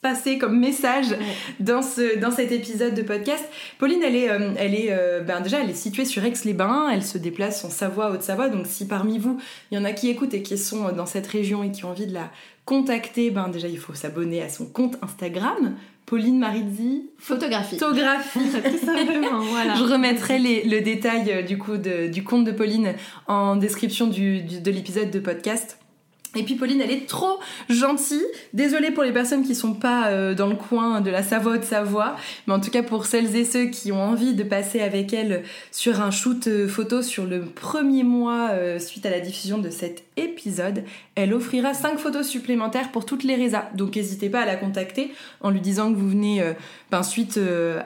passer 0.00 0.38
comme 0.38 0.60
message 0.60 1.16
dans, 1.58 1.82
ce, 1.82 2.18
dans 2.18 2.30
cet 2.30 2.52
épisode 2.52 2.94
de 2.94 3.02
podcast. 3.02 3.44
Pauline, 3.78 4.00
elle 4.04 4.14
est, 4.14 4.30
euh, 4.30 4.52
elle 4.56 4.74
est 4.74 4.88
euh, 4.90 5.20
ben 5.20 5.40
déjà, 5.40 5.60
elle 5.60 5.70
est 5.70 5.74
située 5.74 6.04
sur 6.04 6.24
Aix-les-Bains, 6.24 6.88
elle 6.92 7.02
se 7.02 7.18
déplace 7.18 7.64
en 7.64 7.70
Savoie, 7.70 8.12
Haute-Savoie, 8.12 8.48
donc 8.48 8.66
si 8.66 8.86
parmi 8.86 9.18
vous, 9.18 9.40
il 9.70 9.74
y 9.74 9.78
en 9.78 9.84
a 9.84 9.92
qui 9.92 10.08
écoutent 10.08 10.34
et 10.34 10.42
qui 10.42 10.56
sont 10.56 10.92
dans 10.92 11.06
cette 11.06 11.26
région 11.26 11.64
et 11.64 11.72
qui 11.72 11.84
ont 11.84 11.90
envie 11.90 12.06
de 12.06 12.14
la 12.14 12.30
contacter, 12.64 13.30
ben 13.30 13.48
déjà, 13.48 13.66
il 13.66 13.78
faut 13.78 13.94
s'abonner 13.94 14.40
à 14.40 14.48
son 14.48 14.66
compte 14.66 14.98
Instagram, 15.02 15.74
Pauline 16.08 16.38
Marizzi. 16.38 17.10
Photographie. 17.18 17.78
Photographie. 17.78 18.38
Tout 18.40 18.86
simplement, 18.86 19.40
voilà. 19.40 19.74
Je 19.74 19.82
remettrai 19.82 20.38
le 20.38 20.80
détail 20.80 21.30
euh, 21.30 21.42
du 21.42 21.58
coup 21.58 21.76
du 21.76 22.24
compte 22.24 22.44
de 22.44 22.52
Pauline 22.52 22.94
en 23.26 23.56
description 23.56 24.06
de 24.06 24.70
l'épisode 24.70 25.10
de 25.10 25.20
podcast. 25.20 25.78
Et 26.36 26.42
puis 26.42 26.56
Pauline, 26.56 26.80
elle 26.82 26.90
est 26.90 27.08
trop 27.08 27.40
gentille. 27.70 28.24
Désolée 28.52 28.90
pour 28.90 29.02
les 29.02 29.12
personnes 29.12 29.44
qui 29.44 29.54
sont 29.54 29.72
pas 29.72 30.08
euh, 30.08 30.34
dans 30.34 30.46
le 30.46 30.56
coin 30.56 31.00
de 31.00 31.10
la 31.10 31.22
Savoie 31.22 31.56
de 31.56 31.64
Savoie, 31.64 32.16
mais 32.46 32.52
en 32.52 32.60
tout 32.60 32.70
cas 32.70 32.82
pour 32.82 33.06
celles 33.06 33.34
et 33.34 33.44
ceux 33.44 33.66
qui 33.66 33.92
ont 33.92 34.02
envie 34.02 34.34
de 34.34 34.42
passer 34.42 34.80
avec 34.80 35.12
elle 35.14 35.42
sur 35.72 36.02
un 36.02 36.10
shoot 36.10 36.46
euh, 36.46 36.68
photo 36.68 37.00
sur 37.02 37.24
le 37.24 37.40
premier 37.46 38.02
mois 38.02 38.50
euh, 38.50 38.78
suite 38.78 39.06
à 39.06 39.10
la 39.10 39.20
diffusion 39.20 39.56
de 39.56 39.70
cet 39.70 40.04
épisode, 40.16 40.84
elle 41.14 41.32
offrira 41.32 41.72
5 41.72 41.98
photos 41.98 42.26
supplémentaires 42.26 42.92
pour 42.92 43.06
toutes 43.06 43.24
les 43.24 43.34
résas. 43.34 43.70
Donc 43.74 43.96
n'hésitez 43.96 44.28
pas 44.28 44.40
à 44.40 44.46
la 44.46 44.56
contacter 44.56 45.12
en 45.40 45.50
lui 45.50 45.60
disant 45.60 45.92
que 45.92 45.98
vous 45.98 46.10
venez 46.10 46.42
ben, 46.90 47.02
suite 47.02 47.38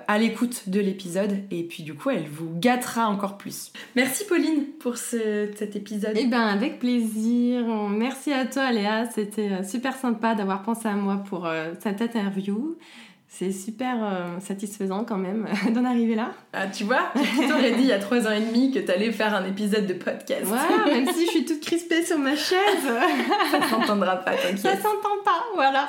à 0.09 0.19
l'écoute 0.19 0.69
de 0.69 0.81
l'épisode 0.81 1.39
et 1.51 1.65
puis 1.65 1.83
du 1.83 1.95
coup 1.95 2.11
elle 2.11 2.29
vous 2.29 2.51
gâtera 2.59 3.09
encore 3.09 3.37
plus. 3.37 3.73
Merci 3.97 4.25
Pauline 4.27 4.65
pour 4.79 4.97
cet 4.97 5.77
épisode. 5.77 6.17
Eh 6.17 6.27
ben 6.27 6.41
avec 6.41 6.79
plaisir. 6.79 7.65
Merci 7.89 8.33
à 8.33 8.47
toi 8.47 8.71
Léa, 8.73 9.09
c'était 9.11 9.53
euh, 9.53 9.63
super 9.65 9.97
sympa 9.97 10.35
d'avoir 10.35 10.63
pensé 10.63 10.89
à 10.89 10.95
moi 10.95 11.23
pour 11.29 11.47
euh, 11.47 11.73
cette 11.81 12.03
interview. 12.03 12.77
C'est 13.35 13.51
super 13.51 13.97
euh, 14.03 14.41
satisfaisant 14.41 15.05
quand 15.05 15.17
même 15.17 15.49
d'en 15.75 15.87
arriver 15.87 16.15
là. 16.15 16.33
Ah, 16.53 16.67
tu 16.67 16.85
vois, 16.85 17.11
tu 17.15 17.49
t'aurais 17.49 17.71
dit 17.73 17.81
il 17.81 17.87
y 17.87 17.93
a 17.93 17.99
trois 17.99 18.27
ans 18.27 18.31
et 18.31 18.41
demi 18.41 18.71
que 18.71 18.79
t'allais 18.79 19.11
faire 19.11 19.35
un 19.35 19.47
épisode 19.47 19.87
de 19.87 19.95
podcast. 19.95 20.45
Ouais, 20.45 20.93
même 20.93 21.07
si 21.15 21.25
je 21.25 21.31
suis 21.31 21.45
toute 21.47 21.61
crispée 21.61 22.05
sur 22.05 22.19
ma 22.19 22.37
chaise. 22.37 22.59
Ça 23.51 23.71
s'entendra 23.71 24.17
pas, 24.17 24.33
t'inquiète. 24.37 24.59
Ça 24.59 24.77
s'entend 24.77 25.23
pas, 25.25 25.45
voilà. 25.55 25.87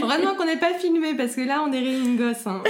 Heureusement 0.00 0.36
qu'on 0.36 0.44
n'est 0.44 0.56
pas 0.56 0.74
filmé 0.74 1.14
parce 1.14 1.34
que 1.34 1.40
là 1.40 1.60
on 1.66 1.72
est 1.72 1.82
une 1.82 2.16
gosse. 2.16 2.46
Hein. 2.46 2.62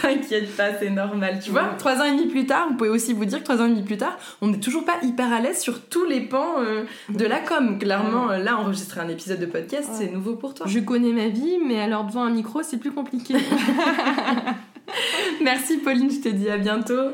T'inquiète 0.00 0.56
pas, 0.56 0.78
c'est 0.78 0.90
normal. 0.90 1.38
Tu 1.42 1.50
vois, 1.50 1.74
trois 1.78 1.96
ans 2.00 2.04
et 2.04 2.12
demi 2.12 2.28
plus 2.28 2.46
tard, 2.46 2.68
vous 2.70 2.76
pouvez 2.76 2.90
aussi 2.90 3.12
vous 3.12 3.26
dire 3.26 3.40
que 3.40 3.44
trois 3.44 3.60
ans 3.60 3.66
et 3.66 3.70
demi 3.70 3.82
plus 3.82 3.98
tard, 3.98 4.16
on 4.40 4.48
n'est 4.48 4.60
toujours 4.60 4.86
pas 4.86 4.96
hyper 5.02 5.30
à 5.32 5.40
l'aise 5.40 5.60
sur 5.60 5.82
tous 5.82 6.06
les 6.06 6.20
pans 6.20 6.54
euh, 6.60 6.84
de 7.10 7.26
la 7.26 7.40
com. 7.40 7.78
Clairement, 7.78 8.28
là, 8.28 8.56
enregistrer 8.56 9.00
un 9.00 9.08
épisode 9.08 9.38
de 9.38 9.46
podcast, 9.46 9.90
c'est 9.92 10.10
nouveau 10.10 10.34
pour 10.34 10.54
toi. 10.54 10.66
Je 10.66 10.78
connais 10.78 11.12
ma 11.12 11.28
vie, 11.28 11.58
mais 11.62 11.89
alors 11.90 12.04
devant 12.04 12.22
un 12.22 12.30
micro, 12.30 12.62
c'est 12.62 12.78
plus 12.78 12.92
compliqué. 12.92 13.34
Merci 15.42 15.78
Pauline, 15.78 16.10
je 16.10 16.20
te 16.20 16.28
dis 16.28 16.48
à 16.48 16.56
bientôt. 16.56 17.10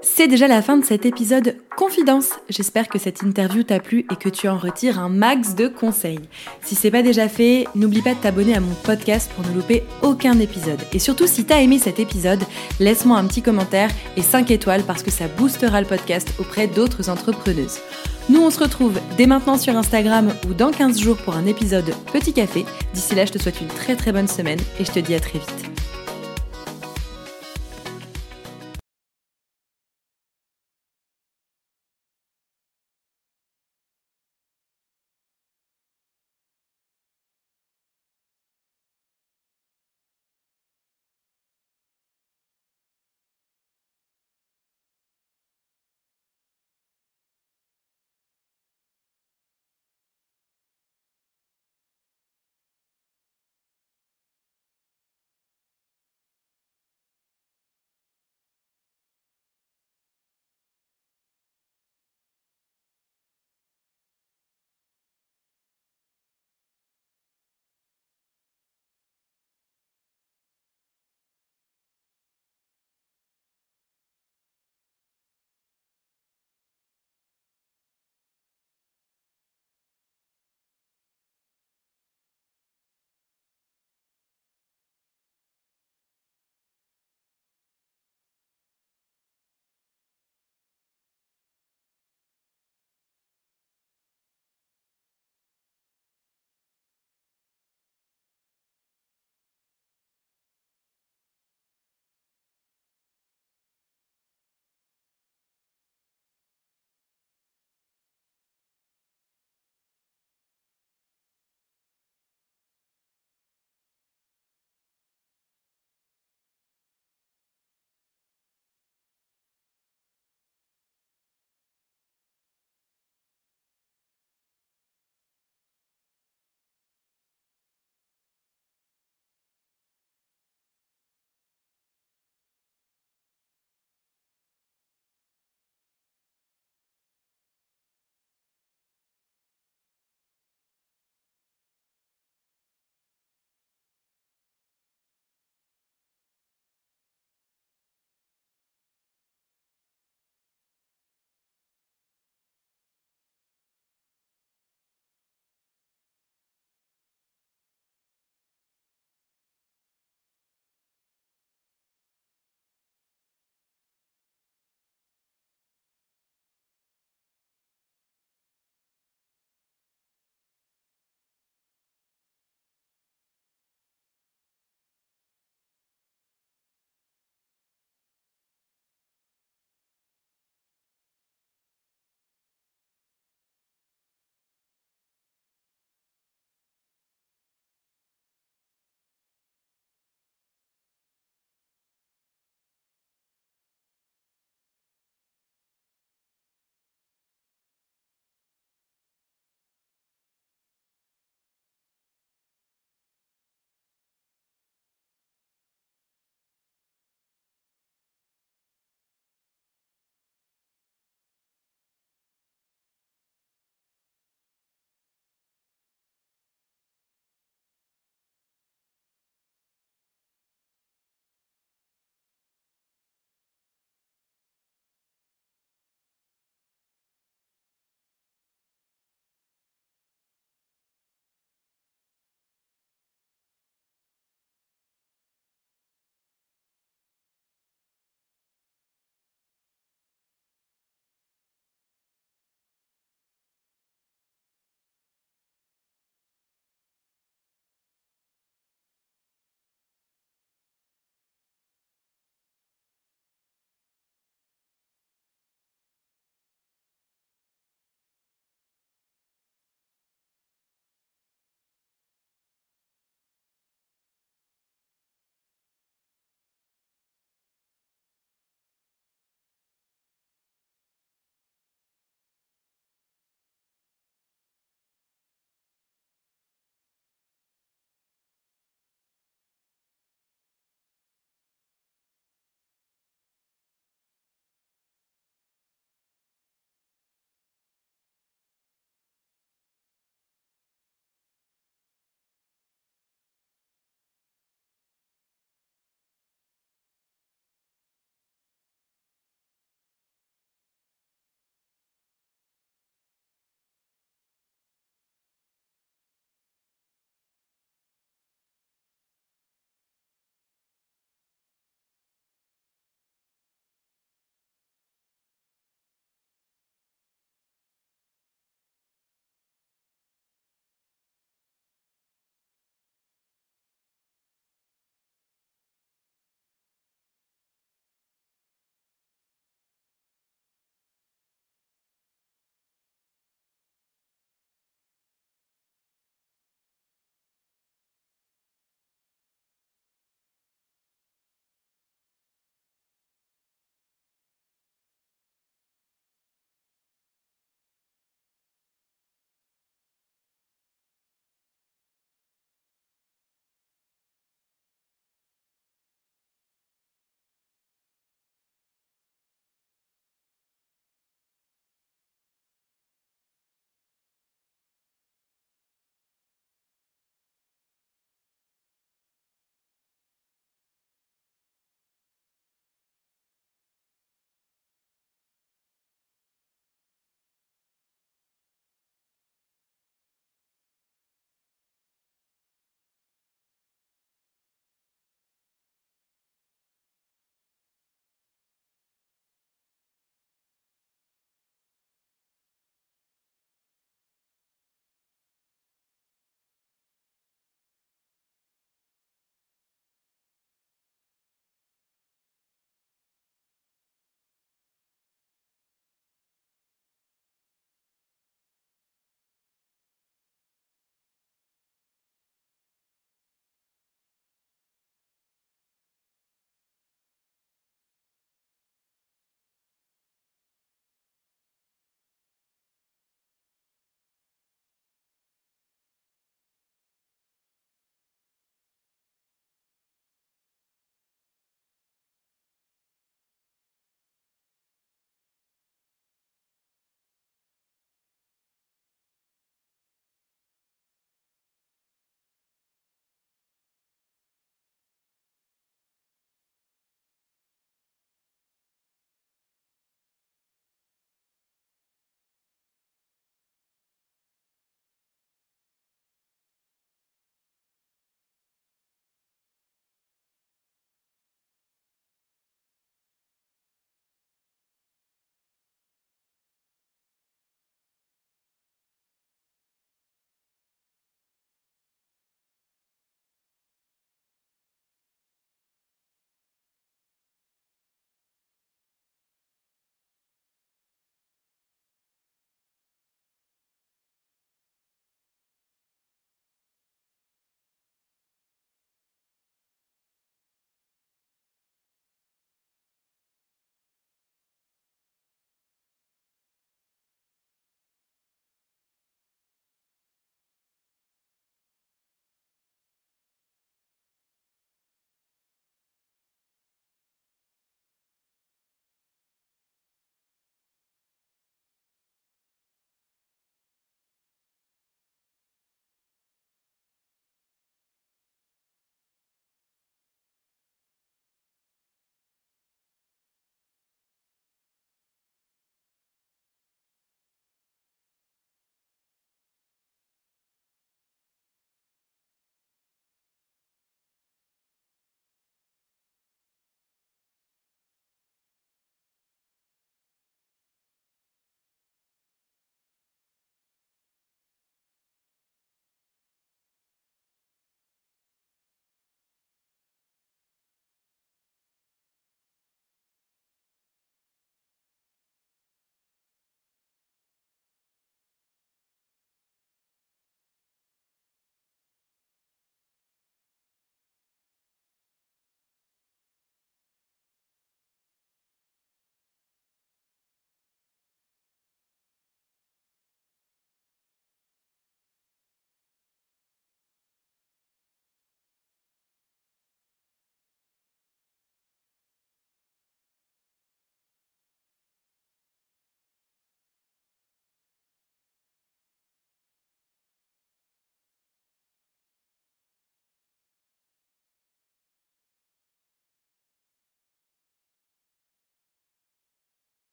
C'est 0.00 0.28
déjà 0.28 0.46
la 0.46 0.62
fin 0.62 0.76
de 0.76 0.84
cet 0.84 1.06
épisode 1.06 1.56
Confidence. 1.76 2.30
J'espère 2.48 2.88
que 2.88 2.98
cette 2.98 3.22
interview 3.22 3.64
t'a 3.64 3.80
plu 3.80 4.06
et 4.10 4.16
que 4.16 4.28
tu 4.28 4.48
en 4.48 4.56
retires 4.56 5.00
un 5.00 5.08
max 5.08 5.56
de 5.56 5.66
conseils. 5.66 6.20
Si 6.62 6.76
c'est 6.76 6.92
pas 6.92 7.02
déjà 7.02 7.28
fait, 7.28 7.66
n'oublie 7.74 8.02
pas 8.02 8.14
de 8.14 8.20
t'abonner 8.20 8.54
à 8.54 8.60
mon 8.60 8.74
podcast 8.84 9.30
pour 9.34 9.44
ne 9.46 9.54
louper 9.54 9.82
aucun 10.02 10.38
épisode. 10.38 10.80
Et 10.92 11.00
surtout, 11.00 11.26
si 11.26 11.44
t'as 11.44 11.60
aimé 11.60 11.78
cet 11.78 11.98
épisode, 11.98 12.42
laisse-moi 12.78 13.18
un 13.18 13.26
petit 13.26 13.42
commentaire 13.42 13.90
et 14.16 14.22
5 14.22 14.50
étoiles 14.52 14.84
parce 14.84 15.02
que 15.02 15.10
ça 15.10 15.26
boostera 15.26 15.80
le 15.80 15.86
podcast 15.86 16.32
auprès 16.38 16.68
d'autres 16.68 17.10
entrepreneuses. 17.10 17.80
Nous, 18.28 18.40
on 18.40 18.50
se 18.50 18.60
retrouve 18.60 19.00
dès 19.16 19.26
maintenant 19.26 19.58
sur 19.58 19.76
Instagram 19.76 20.32
ou 20.48 20.54
dans 20.54 20.70
15 20.70 21.00
jours 21.00 21.16
pour 21.16 21.34
un 21.34 21.46
épisode 21.46 21.92
Petit 22.12 22.32
Café. 22.32 22.66
D'ici 22.94 23.14
là, 23.16 23.24
je 23.24 23.32
te 23.32 23.38
souhaite 23.38 23.60
une 23.60 23.68
très 23.68 23.96
très 23.96 24.12
bonne 24.12 24.28
semaine 24.28 24.60
et 24.78 24.84
je 24.84 24.92
te 24.92 25.00
dis 25.00 25.14
à 25.14 25.20
très 25.20 25.38
vite. 25.40 25.97